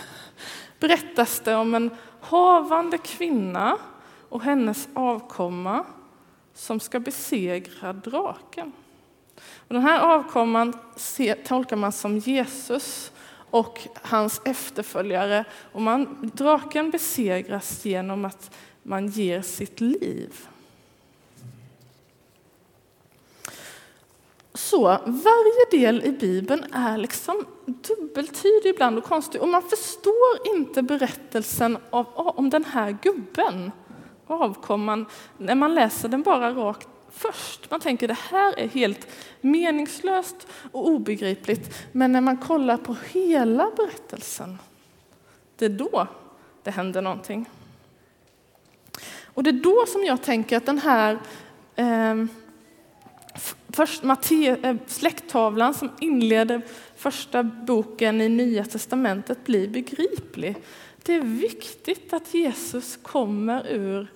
Berättas 0.78 1.40
det 1.40 1.54
om 1.54 1.74
en 1.74 1.90
havande 2.20 2.98
kvinna 2.98 3.78
och 4.28 4.42
hennes 4.42 4.88
avkomma 4.94 5.84
som 6.54 6.80
ska 6.80 7.00
besegra 7.00 7.92
draken. 7.92 8.72
Och 9.36 9.74
den 9.74 9.82
här 9.82 10.00
avkomman 10.00 10.72
tolkar 11.44 11.76
man 11.76 11.92
som 11.92 12.18
Jesus 12.18 13.12
och 13.52 13.88
hans 14.02 14.40
efterföljare. 14.44 15.44
Och 15.72 15.82
man, 15.82 16.30
draken 16.34 16.90
besegras 16.90 17.84
genom 17.84 18.24
att 18.24 18.50
man 18.82 19.08
ger 19.08 19.42
sitt 19.42 19.80
liv. 19.80 20.48
Så 24.54 24.82
varje 25.06 25.70
del 25.70 26.02
i 26.04 26.12
Bibeln 26.12 26.64
är 26.72 26.98
liksom 26.98 27.46
dubbeltydig 27.64 28.70
ibland 28.74 28.98
och 28.98 29.04
konstig 29.04 29.42
och 29.42 29.48
man 29.48 29.62
förstår 29.62 30.54
inte 30.56 30.82
berättelsen 30.82 31.78
av, 31.90 32.06
om 32.14 32.50
den 32.50 32.64
här 32.64 32.96
gubben, 33.02 33.72
avkomman, 34.26 35.06
när 35.38 35.54
man 35.54 35.74
läser 35.74 36.08
den 36.08 36.22
bara 36.22 36.50
rakt 36.50 36.88
först. 37.12 37.70
Man 37.70 37.80
tänker 37.80 38.08
det 38.08 38.18
här 38.30 38.58
är 38.58 38.68
helt 38.68 39.06
meningslöst 39.40 40.46
och 40.72 40.88
obegripligt. 40.88 41.86
Men 41.92 42.12
när 42.12 42.20
man 42.20 42.36
kollar 42.36 42.76
på 42.76 42.96
hela 43.12 43.70
berättelsen, 43.76 44.58
det 45.56 45.64
är 45.64 45.68
då 45.68 46.06
det 46.62 46.70
händer 46.70 47.02
någonting. 47.02 47.50
Och 49.24 49.42
det 49.42 49.50
är 49.50 49.62
då 49.62 49.84
som 49.88 50.04
jag 50.04 50.22
tänker 50.22 50.56
att 50.56 50.66
den 50.66 50.78
här 50.78 51.18
eh, 51.76 52.24
först, 53.68 54.02
Matte, 54.02 54.56
eh, 54.62 54.76
släkttavlan 54.86 55.74
som 55.74 55.90
inleder 56.00 56.62
första 56.96 57.42
boken 57.42 58.20
i 58.20 58.28
Nya 58.28 58.64
testamentet 58.64 59.44
blir 59.44 59.68
begriplig. 59.68 60.56
Det 61.02 61.14
är 61.14 61.20
viktigt 61.20 62.12
att 62.12 62.34
Jesus 62.34 62.98
kommer 63.02 63.66
ur 63.68 64.12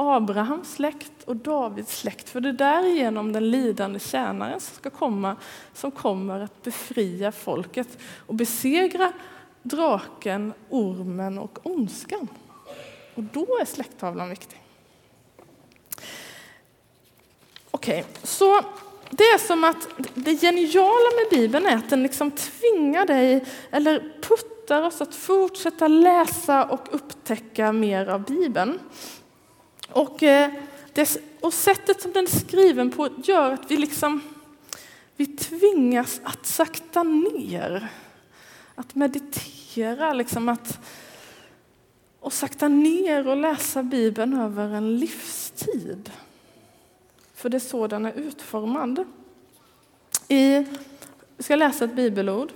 Abrahams 0.00 0.74
släkt 0.74 1.22
och 1.24 1.36
Davids 1.36 1.98
släkt. 1.98 2.28
För 2.28 2.40
det 2.40 2.48
är 2.48 2.52
därigenom 2.52 3.32
den 3.32 3.50
lidande 3.50 3.98
tjänaren 3.98 4.60
som 4.60 4.76
ska 4.76 4.90
komma, 4.90 5.36
som 5.74 5.90
kommer 5.90 6.40
att 6.40 6.62
befria 6.62 7.32
folket 7.32 7.98
och 8.26 8.34
besegra 8.34 9.12
draken, 9.62 10.52
ormen 10.68 11.38
och 11.38 11.58
ondskan. 11.62 12.28
Och 13.14 13.22
då 13.22 13.46
är 13.60 13.64
släkttavlan 13.64 14.28
viktig. 14.28 14.62
Okej, 17.70 18.00
okay, 18.00 18.12
så 18.22 18.60
det 19.10 19.24
är 19.24 19.38
som 19.38 19.64
att 19.64 19.88
det 20.14 20.34
geniala 20.34 21.10
med 21.16 21.40
Bibeln 21.40 21.66
är 21.66 21.76
att 21.76 21.90
den 21.90 22.02
liksom 22.02 22.30
tvingar 22.30 23.06
dig, 23.06 23.44
eller 23.70 24.12
puttar 24.22 24.82
oss 24.82 25.00
att 25.00 25.14
fortsätta 25.14 25.88
läsa 25.88 26.64
och 26.64 26.94
upptäcka 26.94 27.72
mer 27.72 28.08
av 28.08 28.24
Bibeln. 28.24 28.78
Och, 29.92 30.22
eh, 30.22 30.50
och 31.40 31.54
sättet 31.54 32.02
som 32.02 32.12
den 32.12 32.24
är 32.24 32.28
skriven 32.28 32.90
på 32.90 33.08
gör 33.24 33.52
att 33.52 33.70
vi 33.70 33.76
liksom 33.76 34.20
vi 35.20 35.26
tvingas 35.26 36.20
att 36.24 36.46
sakta 36.46 37.02
ner. 37.02 37.88
Att 38.74 38.94
meditera, 38.94 40.12
liksom 40.12 40.48
att, 40.48 40.78
och 42.20 42.32
sakta 42.32 42.68
ner 42.68 43.28
och 43.28 43.36
läsa 43.36 43.82
Bibeln 43.82 44.40
över 44.40 44.68
en 44.68 44.96
livstid. 44.96 46.10
För 47.34 47.48
det 47.48 47.56
är 47.56 47.58
så 47.58 47.86
den 47.86 48.06
är 48.06 48.12
utformad. 48.12 49.04
I, 50.28 50.66
vi 51.36 51.42
ska 51.42 51.56
läsa 51.56 51.84
ett 51.84 51.94
bibelord. 51.94 52.52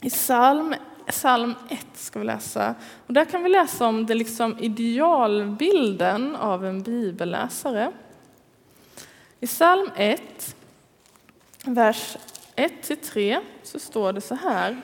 I 0.00 0.10
psalm 0.10 0.74
psalm 1.14 1.54
1 1.68 1.86
ska 1.94 2.18
vi 2.18 2.24
läsa. 2.24 2.74
Och 3.06 3.12
där 3.12 3.24
kan 3.24 3.42
vi 3.42 3.48
läsa 3.48 3.86
om 3.86 4.06
det 4.06 4.14
liksom 4.14 4.58
idealbilden 4.58 6.36
av 6.36 6.66
en 6.66 6.82
bibelläsare. 6.82 7.92
I 9.40 9.46
psalm 9.46 9.90
1, 9.96 10.56
vers 11.64 12.16
1-3 12.56 13.40
så 13.62 13.78
står 13.78 14.12
det 14.12 14.20
så 14.20 14.34
här. 14.34 14.80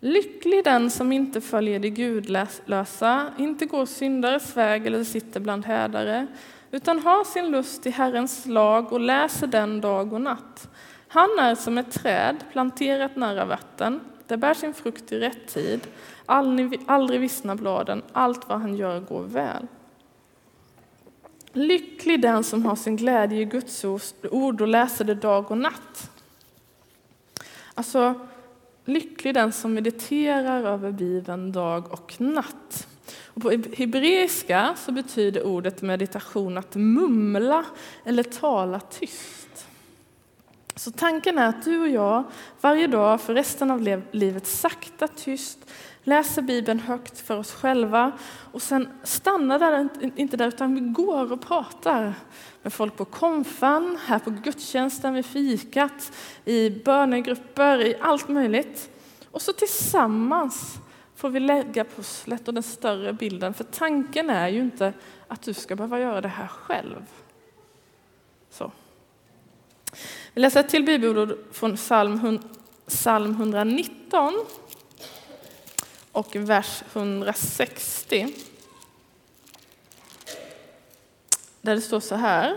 Lycklig 0.00 0.64
den 0.64 0.90
som 0.90 1.12
inte 1.12 1.40
följer 1.40 1.78
de 1.78 1.90
gudlösa, 1.90 3.26
inte 3.38 3.66
går 3.66 3.86
syndares 3.86 4.56
väg 4.56 4.86
eller 4.86 5.04
sitter 5.04 5.40
bland 5.40 5.64
hädare, 5.64 6.26
utan 6.70 6.98
har 6.98 7.24
sin 7.24 7.50
lust 7.50 7.86
i 7.86 7.90
Herrens 7.90 8.46
lag 8.46 8.92
och 8.92 9.00
läser 9.00 9.46
den 9.46 9.80
dag 9.80 10.12
och 10.12 10.20
natt. 10.20 10.68
Han 11.08 11.38
är 11.38 11.54
som 11.54 11.78
ett 11.78 11.92
träd 11.92 12.44
planterat 12.52 13.16
nära 13.16 13.44
vatten 13.44 14.00
det 14.26 14.36
bär 14.36 14.54
sin 14.54 14.74
frukt 14.74 15.12
i 15.12 15.18
rätt 15.18 15.46
tid, 15.46 15.80
aldrig 16.26 17.20
vissnar 17.20 17.54
bladen, 17.54 18.02
allt 18.12 18.48
vad 18.48 18.60
han 18.60 18.76
gör 18.76 19.00
går 19.00 19.22
väl. 19.22 19.66
Lycklig 21.52 22.22
den 22.22 22.44
som 22.44 22.66
har 22.66 22.76
sin 22.76 22.96
glädje 22.96 23.40
i 23.40 23.44
Guds 23.44 23.84
ord 24.30 24.60
och 24.60 24.68
läser 24.68 25.04
det 25.04 25.14
dag 25.14 25.50
och 25.50 25.58
natt. 25.58 26.10
Alltså, 27.74 28.14
lycklig 28.84 29.34
den 29.34 29.52
som 29.52 29.74
mediterar 29.74 30.64
över 30.64 30.92
Bibeln 30.92 31.52
dag 31.52 31.92
och 31.92 32.20
natt. 32.20 32.88
Och 33.26 33.42
på 33.42 33.50
hebreiska 33.50 34.74
så 34.76 34.92
betyder 34.92 35.46
ordet 35.46 35.82
meditation 35.82 36.58
att 36.58 36.74
mumla 36.74 37.64
eller 38.04 38.22
tala 38.22 38.80
tyst. 38.80 39.43
Så 40.76 40.90
tanken 40.90 41.38
är 41.38 41.48
att 41.48 41.64
du 41.64 41.80
och 41.80 41.88
jag 41.88 42.24
varje 42.60 42.86
dag 42.86 43.20
för 43.20 43.34
resten 43.34 43.70
av 43.70 44.04
livet 44.10 44.46
sakta, 44.46 45.08
tyst 45.08 45.58
läser 46.02 46.42
Bibeln 46.42 46.80
högt 46.80 47.18
för 47.18 47.38
oss 47.38 47.52
själva 47.52 48.12
och 48.52 48.62
sen 48.62 48.88
stannar 49.02 49.58
där, 49.58 49.88
inte 50.16 50.36
där 50.36 50.48
utan 50.48 50.74
vi 50.74 50.80
går 50.80 51.32
och 51.32 51.40
pratar 51.40 52.14
med 52.62 52.72
folk 52.72 52.96
på 52.96 53.04
konfan, 53.04 53.98
här 54.06 54.18
på 54.18 54.30
gudstjänsten, 54.30 55.14
vid 55.14 55.26
fikat, 55.26 56.12
i 56.44 56.70
bönegrupper, 56.70 57.80
i 57.80 57.96
allt 58.00 58.28
möjligt. 58.28 58.90
Och 59.30 59.42
så 59.42 59.52
tillsammans 59.52 60.78
får 61.16 61.30
vi 61.30 61.40
lägga 61.40 61.84
pusslet 61.84 62.48
och 62.48 62.54
den 62.54 62.62
större 62.62 63.12
bilden. 63.12 63.54
För 63.54 63.64
tanken 63.64 64.30
är 64.30 64.48
ju 64.48 64.60
inte 64.60 64.92
att 65.28 65.42
du 65.42 65.54
ska 65.54 65.76
behöva 65.76 66.00
göra 66.00 66.20
det 66.20 66.28
här 66.28 66.46
själv. 66.46 67.06
Så. 68.50 68.72
Vi 70.34 70.40
läser 70.40 70.60
ett 70.60 70.68
till 70.68 70.84
bibelord 70.84 71.38
från 71.52 71.76
psalm, 71.76 72.38
psalm 72.86 73.30
119 73.30 74.34
och 76.12 76.36
vers 76.36 76.82
160. 76.92 78.34
Där 81.60 81.74
det 81.74 81.80
står 81.80 82.00
så 82.00 82.14
här, 82.14 82.56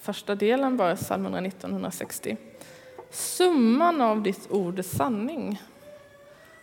första 0.00 0.34
delen 0.34 0.76
bara, 0.76 0.96
psalm 0.96 1.24
119, 1.24 1.70
160. 1.70 2.36
Summan 3.10 4.00
av 4.00 4.22
ditt 4.22 4.50
ord 4.50 4.78
är 4.78 4.82
sanning. 4.82 5.62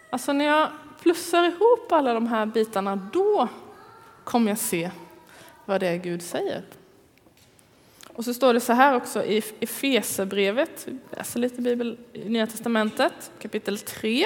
Alltså 0.10 0.34
när 0.34 0.46
jag 0.46 0.70
plussar 1.02 1.44
ihop 1.44 1.92
alla 1.92 2.14
de 2.14 2.28
här 2.28 2.46
bitarna, 2.46 2.96
då 3.14 3.48
kommer 4.24 4.52
jag 4.52 4.58
se 4.58 4.92
vad 5.66 5.80
det 5.80 5.88
är 5.88 5.98
Gud 5.98 6.22
säger. 6.22 6.64
Och 8.16 8.26
så 8.26 8.34
står 8.34 8.54
det 8.54 8.60
så 8.60 8.74
här 8.74 8.96
också 8.96 9.26
i 9.26 9.42
Efesebrevet, 9.60 10.88
vi 10.88 10.98
läser 11.18 11.40
lite 11.40 11.62
Bibel 11.62 11.98
i 12.14 12.30
Nya 12.30 12.48
Testamentet, 12.48 13.32
kapitel 13.40 13.78
3. 13.78 14.26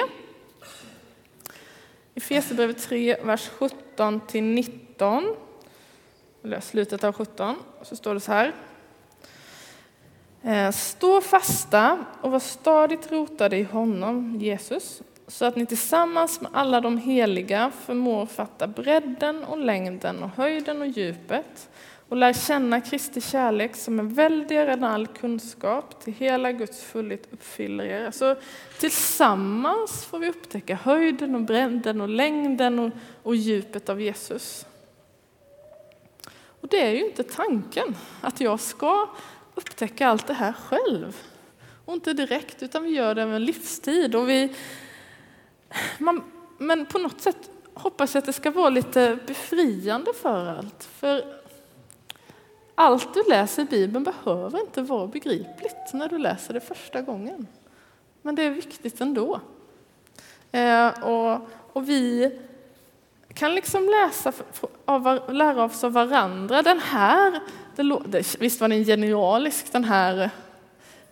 Efesierbrevet 2.14 2.82
3, 2.82 3.16
vers 3.22 3.48
17 3.48 4.20
till 4.20 4.42
19, 4.42 5.36
eller 6.44 6.60
slutet 6.60 7.04
av 7.04 7.12
17, 7.12 7.56
så 7.82 7.96
står 7.96 8.14
det 8.14 8.20
så 8.20 8.32
här. 8.32 8.54
Eh, 10.42 10.70
Stå 10.70 11.20
fasta 11.20 12.04
och 12.20 12.30
var 12.30 12.40
stadigt 12.40 13.12
rotade 13.12 13.56
i 13.56 13.62
honom, 13.62 14.36
Jesus, 14.40 15.02
så 15.26 15.44
att 15.44 15.56
ni 15.56 15.66
tillsammans 15.66 16.40
med 16.40 16.50
alla 16.54 16.80
de 16.80 16.98
heliga 16.98 17.72
förmår 17.84 18.26
fatta 18.26 18.66
bredden 18.66 19.44
och 19.44 19.58
längden 19.58 20.22
och 20.22 20.30
höjden 20.30 20.80
och 20.80 20.88
djupet 20.88 21.68
och 22.10 22.16
lär 22.16 22.32
känna 22.32 22.80
Kristi 22.80 23.20
kärlek 23.20 23.76
som 23.76 23.98
är 23.98 24.02
väldigare 24.02 24.72
än 24.72 24.84
all 24.84 25.06
kunskap 25.06 26.00
till 26.00 26.12
hela 26.12 26.52
Guds 26.52 26.82
fullhet 26.82 27.28
uppfyller 27.30 27.84
er. 27.84 28.06
Alltså, 28.06 28.36
tillsammans 28.78 30.04
får 30.04 30.18
vi 30.18 30.28
upptäcka 30.28 30.74
höjden 30.74 31.34
och 31.34 31.40
bredden 31.40 32.00
och 32.00 32.08
längden 32.08 32.78
och, 32.78 32.92
och 33.22 33.36
djupet 33.36 33.88
av 33.88 34.00
Jesus. 34.00 34.66
Och 36.60 36.68
det 36.68 36.80
är 36.86 36.90
ju 36.90 37.04
inte 37.04 37.22
tanken 37.22 37.96
att 38.20 38.40
jag 38.40 38.60
ska 38.60 39.08
upptäcka 39.54 40.08
allt 40.08 40.26
det 40.26 40.34
här 40.34 40.52
själv. 40.52 41.16
Och 41.84 41.94
inte 41.94 42.12
direkt, 42.12 42.62
utan 42.62 42.82
vi 42.82 42.90
gör 42.90 43.14
det 43.14 43.22
över 43.22 43.34
en 43.34 43.44
livstid. 43.44 44.14
Och 44.14 44.28
vi, 44.28 44.54
man, 45.98 46.22
men 46.58 46.86
på 46.86 46.98
något 46.98 47.20
sätt 47.20 47.50
hoppas 47.74 48.14
jag 48.14 48.18
att 48.20 48.26
det 48.26 48.32
ska 48.32 48.50
vara 48.50 48.70
lite 48.70 49.18
befriande 49.26 50.12
för 50.22 50.46
allt. 50.46 50.84
För 50.84 51.39
allt 52.80 53.14
du 53.14 53.22
läser 53.28 53.62
i 53.62 53.64
Bibeln 53.64 54.04
behöver 54.04 54.60
inte 54.60 54.82
vara 54.82 55.06
begripligt 55.06 55.92
när 55.92 56.08
du 56.08 56.18
läser 56.18 56.54
det 56.54 56.60
första 56.60 57.02
gången. 57.02 57.46
Men 58.22 58.34
det 58.34 58.42
är 58.42 58.50
viktigt 58.50 59.00
ändå. 59.00 59.40
Eh, 60.52 60.88
och, 60.88 61.48
och 61.72 61.88
vi 61.88 62.38
kan 63.34 63.54
liksom 63.54 63.88
läsa 63.88 64.32
av, 64.84 65.20
lära 65.32 65.64
oss 65.64 65.84
av 65.84 65.92
varandra. 65.92 66.62
Den 66.62 66.78
här, 66.80 67.40
det, 67.76 68.40
visst 68.40 68.60
var 68.60 68.68
den 68.68 68.84
genialisk 68.84 69.72
den 69.72 69.84
här, 69.84 70.30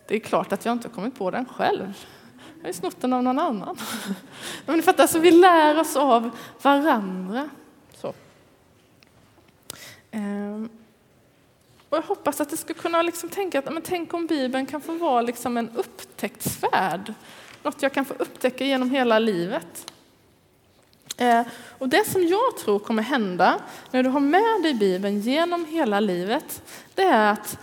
det 0.07 0.15
är 0.15 0.19
klart 0.19 0.51
att 0.51 0.65
jag 0.65 0.71
inte 0.71 0.89
kommit 0.89 1.15
på 1.17 1.31
den 1.31 1.45
själv. 1.45 2.05
Jag 2.55 2.63
har 2.63 2.67
ju 2.67 2.73
snott 2.73 3.01
den 3.01 3.13
av 3.13 3.23
någon 3.23 3.39
annan. 3.39 3.77
Men 4.65 4.75
ni 4.75 4.81
fattar, 4.81 5.07
så 5.07 5.19
vi 5.19 5.31
lär 5.31 5.79
oss 5.79 5.95
av 5.95 6.29
varandra. 6.61 7.49
Så. 7.93 8.13
Ehm. 10.11 10.69
Och 11.89 11.97
jag 11.97 12.01
hoppas 12.01 12.41
att 12.41 12.49
det 12.49 12.57
ska 12.57 12.73
kunna 12.73 13.01
liksom 13.01 13.29
tänka 13.29 13.59
att 13.59 13.73
men 13.73 13.81
tänk 13.81 14.13
om 14.13 14.25
Bibeln 14.25 14.65
kan 14.65 14.81
få 14.81 14.93
vara 14.93 15.21
liksom 15.21 15.57
en 15.57 15.69
upptäcktsfärd. 15.69 17.13
Något 17.63 17.81
jag 17.81 17.93
kan 17.93 18.05
få 18.05 18.13
upptäcka 18.13 18.65
genom 18.65 18.89
hela 18.89 19.19
livet. 19.19 19.91
Eh, 21.17 21.41
och 21.77 21.89
det 21.89 22.07
som 22.07 22.27
jag 22.27 22.57
tror 22.57 22.79
kommer 22.79 23.03
hända 23.03 23.59
när 23.91 24.03
du 24.03 24.09
har 24.09 24.19
med 24.19 24.63
dig 24.63 24.73
Bibeln 24.73 25.19
genom 25.19 25.65
hela 25.65 25.99
livet, 25.99 26.63
det 26.95 27.03
är 27.03 27.31
att 27.31 27.59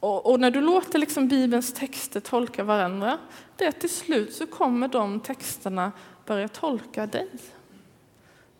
och, 0.00 0.26
och, 0.26 0.40
när 0.40 0.50
du 0.50 0.60
låter 0.60 0.98
liksom 0.98 1.28
Bibelns 1.28 1.72
texter 1.72 2.20
tolka 2.20 2.64
varandra, 2.64 3.18
det 3.56 3.64
är 3.64 3.72
till 3.72 3.90
slut 3.90 4.34
så 4.34 4.46
kommer 4.46 4.88
de 4.88 5.20
texterna 5.20 5.92
börja 6.26 6.48
tolka 6.48 7.06
dig. 7.06 7.28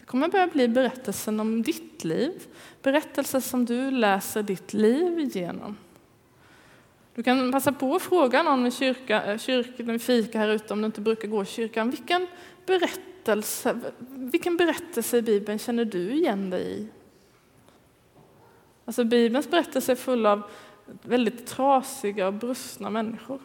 Det 0.04 0.08
kommer 0.08 0.28
börja 0.28 0.46
bli 0.46 0.68
berättelsen 0.68 1.40
om 1.40 1.62
ditt 1.62 2.04
liv, 2.04 2.42
berättelser 2.82 3.40
som 3.40 3.64
du 3.64 3.90
läser 3.90 4.42
ditt 4.42 4.72
liv 4.72 5.18
igenom. 5.18 5.76
Du 7.14 7.22
kan 7.22 7.52
passa 7.52 7.72
på 7.72 7.94
att 7.94 8.02
fråga 8.02 8.42
någon 8.42 8.66
i 8.66 8.70
kyrka, 8.70 9.22
eh, 9.22 9.38
kyrkan, 9.38 9.98
fika 9.98 10.38
här 10.38 10.48
ute 10.48 10.72
om 10.72 10.80
du 10.80 10.86
inte 10.86 11.00
brukar 11.00 11.28
gå 11.28 11.42
i 11.42 11.46
kyrkan. 11.46 11.90
Vilken 11.90 12.26
berättelse, 12.66 13.80
vilken 14.08 14.56
berättelse 14.56 15.16
i 15.16 15.22
Bibeln 15.22 15.58
känner 15.58 15.84
du 15.84 16.12
igen 16.12 16.50
dig 16.50 16.80
i? 16.80 16.88
Alltså 18.84 19.04
Bibelns 19.04 19.50
berättelse 19.50 19.92
är 19.92 19.96
full 19.96 20.26
av 20.26 20.42
väldigt 21.02 21.46
trasiga 21.46 22.26
och 22.26 22.34
brustna 22.34 22.90
människor. 22.90 23.38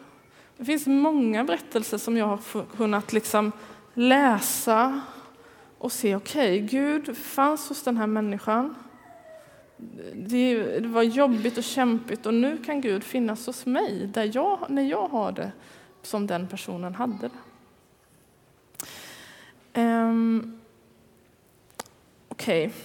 Det 0.56 0.64
finns 0.64 0.86
många 0.86 1.44
berättelser 1.44 1.98
som 1.98 2.16
jag 2.16 2.26
har 2.26 2.64
kunnat 2.76 3.12
liksom 3.12 3.52
läsa 3.94 5.00
och 5.80 5.92
se, 5.92 6.16
okej, 6.16 6.64
okay, 6.64 6.68
Gud 6.68 7.16
fanns 7.16 7.68
hos 7.68 7.82
den 7.82 7.96
här 7.96 8.06
människan. 8.06 8.74
Det, 10.14 10.86
var 10.86 11.02
jobbigt 11.02 11.58
och 11.58 11.64
kämpigt 11.64 12.26
och 12.26 12.34
nu 12.34 12.58
kan 12.64 12.80
Gud 12.80 13.04
finnas 13.04 13.46
hos 13.46 13.66
mig 13.66 14.06
där 14.06 14.30
jag, 14.34 14.58
när 14.68 14.82
jag 14.82 15.08
har 15.08 15.32
det 15.32 15.52
som 16.02 16.26
den 16.26 16.48
personen 16.48 16.94
hade 16.94 17.30
det. 19.74 19.80
Um, 19.80 20.60
Okej, 22.28 22.66
okay. 22.66 22.78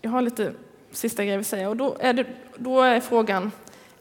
jag 0.00 0.10
har 0.10 0.22
lite 0.22 0.52
sista 0.90 1.24
grejer 1.24 1.38
att 1.38 1.46
säga 1.46 1.68
och 1.68 1.76
då 1.76 1.96
är, 2.00 2.12
det, 2.12 2.26
då 2.56 2.82
är 2.82 3.00
frågan, 3.00 3.52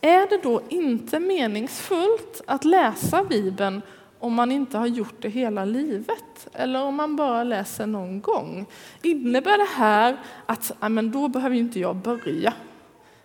är 0.01 0.29
det 0.29 0.39
då 0.43 0.61
inte 0.69 1.19
meningsfullt 1.19 2.41
att 2.47 2.65
läsa 2.65 3.23
Bibeln 3.23 3.81
om 4.19 4.33
man 4.33 4.51
inte 4.51 4.77
har 4.77 4.87
gjort 4.87 5.21
det 5.21 5.29
hela 5.29 5.65
livet 5.65 6.47
eller 6.53 6.83
om 6.83 6.95
man 6.95 7.15
bara 7.15 7.43
läser 7.43 7.85
någon 7.85 8.21
gång? 8.21 8.65
Innebär 9.01 9.57
det 9.57 9.77
här 9.77 10.17
att 10.45 10.71
ja, 10.79 10.89
men 10.89 11.11
då 11.11 11.27
behöver 11.27 11.55
inte 11.55 11.79
jag 11.79 11.95
börja? 11.95 12.53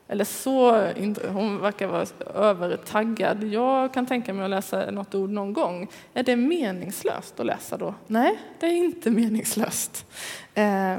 Eller 0.09 0.25
så, 0.25 0.89
hon 1.29 1.59
verkar 1.59 1.87
vara 1.87 2.07
övertaggad. 2.35 3.45
Jag 3.45 3.95
kan 3.95 4.07
tänka 4.07 4.35
mig 4.35 4.45
att 4.45 4.51
läsa 4.51 4.91
något 4.91 5.15
ord 5.15 5.31
någon 5.31 5.53
gång. 5.53 5.89
Är 6.15 6.23
det 6.23 6.37
meningslöst 6.37 7.41
att 7.41 7.47
läsa 7.47 7.77
då? 7.77 7.95
Nej, 8.07 8.39
det 8.61 8.67
är 8.67 8.73
inte 8.73 9.11
meningslöst. 9.21 10.07
Eh, 10.55 10.99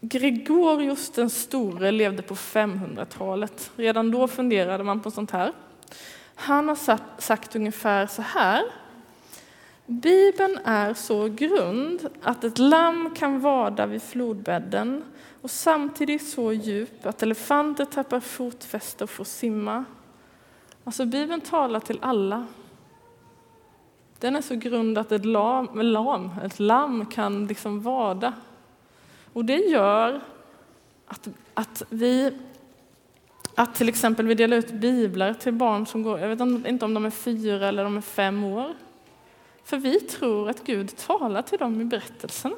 Gregorius 0.00 1.10
den 1.10 1.30
store 1.30 1.90
levde 1.90 2.22
på 2.22 2.34
500-talet. 2.34 3.70
Redan 3.76 4.10
då 4.10 4.28
funderade 4.28 4.84
man 4.84 5.00
på 5.00 5.10
sånt 5.10 5.30
här. 5.30 5.52
Han 6.40 6.68
har 6.68 7.20
sagt 7.20 7.56
ungefär 7.56 8.06
så 8.06 8.22
här. 8.22 8.62
Bibeln 9.86 10.58
är 10.64 10.94
så 10.94 11.28
grund 11.28 12.08
att 12.22 12.44
ett 12.44 12.58
lamm 12.58 13.14
kan 13.14 13.40
vada 13.40 13.86
vid 13.86 14.02
flodbädden 14.02 15.04
och 15.42 15.50
samtidigt 15.50 16.28
så 16.28 16.52
djup 16.52 17.06
att 17.06 17.22
elefanter 17.22 17.84
tappar 17.84 18.20
fotfäste 18.20 19.04
och 19.04 19.10
får 19.10 19.24
simma. 19.24 19.84
Alltså 20.84 21.04
Bibeln 21.04 21.40
talar 21.40 21.80
till 21.80 21.98
alla. 22.02 22.46
Den 24.18 24.36
är 24.36 24.42
så 24.42 24.54
grund 24.54 24.98
att 24.98 25.12
ett 25.12 25.24
lam, 25.24 25.80
lam, 25.80 26.30
ett 26.44 26.60
lamm 26.60 27.06
kan 27.06 27.46
liksom 27.46 27.80
vada 27.80 28.32
och 29.32 29.44
det 29.44 29.56
gör 29.56 30.20
att, 31.06 31.28
att 31.54 31.82
vi 31.88 32.32
att 33.58 33.74
till 33.74 33.88
exempel 33.88 34.26
vi 34.26 34.34
delar 34.34 34.56
ut 34.56 34.70
biblar 34.70 35.34
till 35.34 35.52
barn 35.52 35.86
som 35.86 36.02
går, 36.02 36.20
jag 36.20 36.28
vet 36.28 36.40
inte 36.66 36.84
om 36.84 36.94
de 36.94 37.04
är 37.04 37.10
fyra 37.10 37.68
eller 37.68 37.84
de 37.84 37.96
är 37.96 38.00
fem 38.00 38.44
år. 38.44 38.74
För 39.64 39.76
vi 39.76 40.00
tror 40.00 40.50
att 40.50 40.64
Gud 40.64 40.96
talar 40.96 41.42
till 41.42 41.58
dem 41.58 41.80
i 41.80 41.84
berättelserna. 41.84 42.56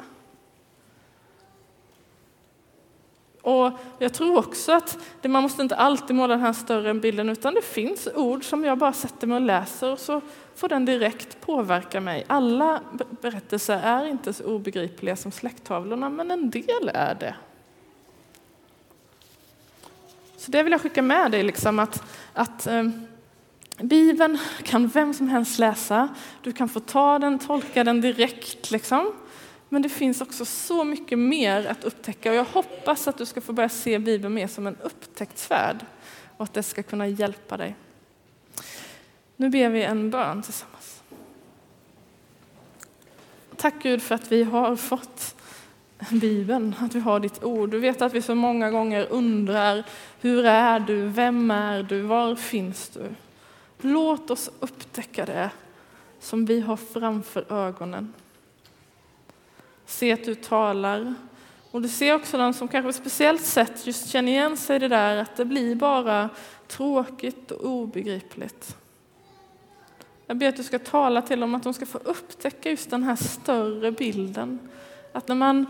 Och 3.42 3.72
jag 3.98 4.14
tror 4.14 4.38
också 4.38 4.72
att 4.72 4.98
det, 5.20 5.28
man 5.28 5.42
måste 5.42 5.62
inte 5.62 5.76
alltid 5.76 6.16
måla 6.16 6.34
den 6.34 6.44
här 6.44 6.52
större 6.52 6.94
bilden 6.94 7.28
utan 7.28 7.54
det 7.54 7.64
finns 7.64 8.08
ord 8.14 8.44
som 8.44 8.64
jag 8.64 8.78
bara 8.78 8.92
sätter 8.92 9.26
mig 9.26 9.34
och 9.34 9.40
läser 9.40 9.92
och 9.92 9.98
så 9.98 10.20
får 10.54 10.68
den 10.68 10.84
direkt 10.84 11.40
påverka 11.40 12.00
mig. 12.00 12.24
Alla 12.26 12.80
berättelser 13.20 13.80
är 13.84 14.06
inte 14.06 14.32
så 14.32 14.44
obegripliga 14.44 15.16
som 15.16 15.32
släkttavlorna 15.32 16.10
men 16.10 16.30
en 16.30 16.50
del 16.50 16.90
är 16.94 17.14
det. 17.14 17.34
Så 20.40 20.50
det 20.50 20.62
vill 20.62 20.72
jag 20.72 20.80
skicka 20.80 21.02
med 21.02 21.30
dig, 21.30 21.42
liksom 21.42 21.78
att, 21.78 22.02
att 22.32 22.66
eh, 22.66 22.88
Bibeln 23.80 24.38
kan 24.62 24.88
vem 24.88 25.14
som 25.14 25.28
helst 25.28 25.58
läsa. 25.58 26.08
Du 26.42 26.52
kan 26.52 26.68
få 26.68 26.80
ta 26.80 27.18
den, 27.18 27.38
tolka 27.38 27.84
den 27.84 28.00
direkt. 28.00 28.70
Liksom. 28.70 29.12
Men 29.68 29.82
det 29.82 29.88
finns 29.88 30.20
också 30.20 30.44
så 30.44 30.84
mycket 30.84 31.18
mer 31.18 31.66
att 31.66 31.84
upptäcka 31.84 32.30
och 32.30 32.36
jag 32.36 32.44
hoppas 32.44 33.08
att 33.08 33.18
du 33.18 33.26
ska 33.26 33.40
få 33.40 33.52
börja 33.52 33.68
se 33.68 33.98
Bibeln 33.98 34.34
mer 34.34 34.46
som 34.46 34.66
en 34.66 34.76
upptäcktsfärd 34.82 35.76
och 36.36 36.44
att 36.44 36.54
det 36.54 36.62
ska 36.62 36.82
kunna 36.82 37.06
hjälpa 37.06 37.56
dig. 37.56 37.76
Nu 39.36 39.48
ber 39.48 39.68
vi 39.68 39.82
en 39.82 40.10
bön 40.10 40.42
tillsammans. 40.42 41.02
Tack 43.56 43.74
Gud 43.82 44.02
för 44.02 44.14
att 44.14 44.32
vi 44.32 44.42
har 44.42 44.76
fått 44.76 45.36
Bibeln, 46.08 46.74
att 46.80 46.94
vi 46.94 47.00
har 47.00 47.20
ditt 47.20 47.44
ord. 47.44 47.70
Du 47.70 47.78
vet 47.78 48.02
att 48.02 48.14
vi 48.14 48.22
så 48.22 48.34
många 48.34 48.70
gånger 48.70 49.06
undrar, 49.10 49.84
hur 50.20 50.46
är 50.46 50.80
du, 50.80 51.06
vem 51.06 51.50
är 51.50 51.82
du, 51.82 52.00
var 52.00 52.34
finns 52.34 52.88
du? 52.88 53.14
Låt 53.80 54.30
oss 54.30 54.50
upptäcka 54.60 55.26
det 55.26 55.50
som 56.20 56.44
vi 56.46 56.60
har 56.60 56.76
framför 56.76 57.52
ögonen. 57.52 58.14
Se 59.86 60.12
att 60.12 60.24
du 60.24 60.34
talar. 60.34 61.14
Och 61.70 61.82
du 61.82 61.88
ser 61.88 62.14
också 62.14 62.38
de 62.38 62.54
som 62.54 62.68
kanske 62.68 62.92
speciellt 62.92 63.44
sätt 63.44 63.86
just 63.86 64.08
känner 64.08 64.32
igen 64.32 64.56
sig 64.56 64.76
i 64.76 64.78
det 64.78 64.88
där 64.88 65.16
att 65.16 65.36
det 65.36 65.44
blir 65.44 65.74
bara 65.74 66.28
tråkigt 66.66 67.50
och 67.50 67.64
obegripligt. 67.64 68.76
Jag 70.26 70.36
ber 70.36 70.48
att 70.48 70.56
du 70.56 70.62
ska 70.62 70.78
tala 70.78 71.22
till 71.22 71.40
dem 71.40 71.54
att 71.54 71.62
de 71.62 71.74
ska 71.74 71.86
få 71.86 71.98
upptäcka 71.98 72.70
just 72.70 72.90
den 72.90 73.02
här 73.02 73.16
större 73.16 73.92
bilden. 73.92 74.58
Att 75.12 75.28
när 75.28 75.36
man 75.36 75.66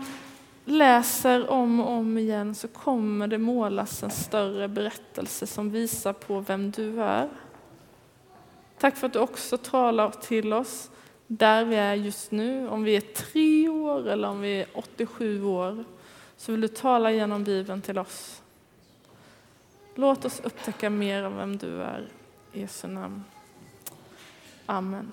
läser 0.65 1.49
om 1.49 1.79
och 1.79 1.91
om 1.91 2.17
igen 2.17 2.55
så 2.55 2.67
kommer 2.67 3.27
det 3.27 3.37
målas 3.37 4.03
en 4.03 4.11
större 4.11 4.67
berättelse 4.67 5.47
som 5.47 5.71
visar 5.71 6.13
på 6.13 6.39
vem 6.39 6.71
du 6.71 7.01
är. 7.01 7.29
Tack 8.79 8.97
för 8.97 9.07
att 9.07 9.13
du 9.13 9.19
också 9.19 9.57
talar 9.57 10.09
till 10.09 10.53
oss 10.53 10.89
där 11.27 11.65
vi 11.65 11.75
är 11.75 11.93
just 11.93 12.31
nu, 12.31 12.69
om 12.69 12.83
vi 12.83 12.95
är 12.95 13.01
tre 13.01 13.69
år 13.69 14.09
eller 14.09 14.27
om 14.27 14.41
vi 14.41 14.61
är 14.61 14.67
87 14.73 15.43
år, 15.43 15.83
så 16.37 16.51
vill 16.51 16.61
du 16.61 16.67
tala 16.67 17.11
genom 17.11 17.43
Bibeln 17.43 17.81
till 17.81 17.99
oss. 17.99 18.41
Låt 19.95 20.25
oss 20.25 20.41
upptäcka 20.43 20.89
mer 20.89 21.23
av 21.23 21.35
vem 21.35 21.57
du 21.57 21.81
är. 21.81 22.07
I 22.53 22.61
Jesu 22.61 22.87
namn. 22.87 23.23
Amen. 24.65 25.11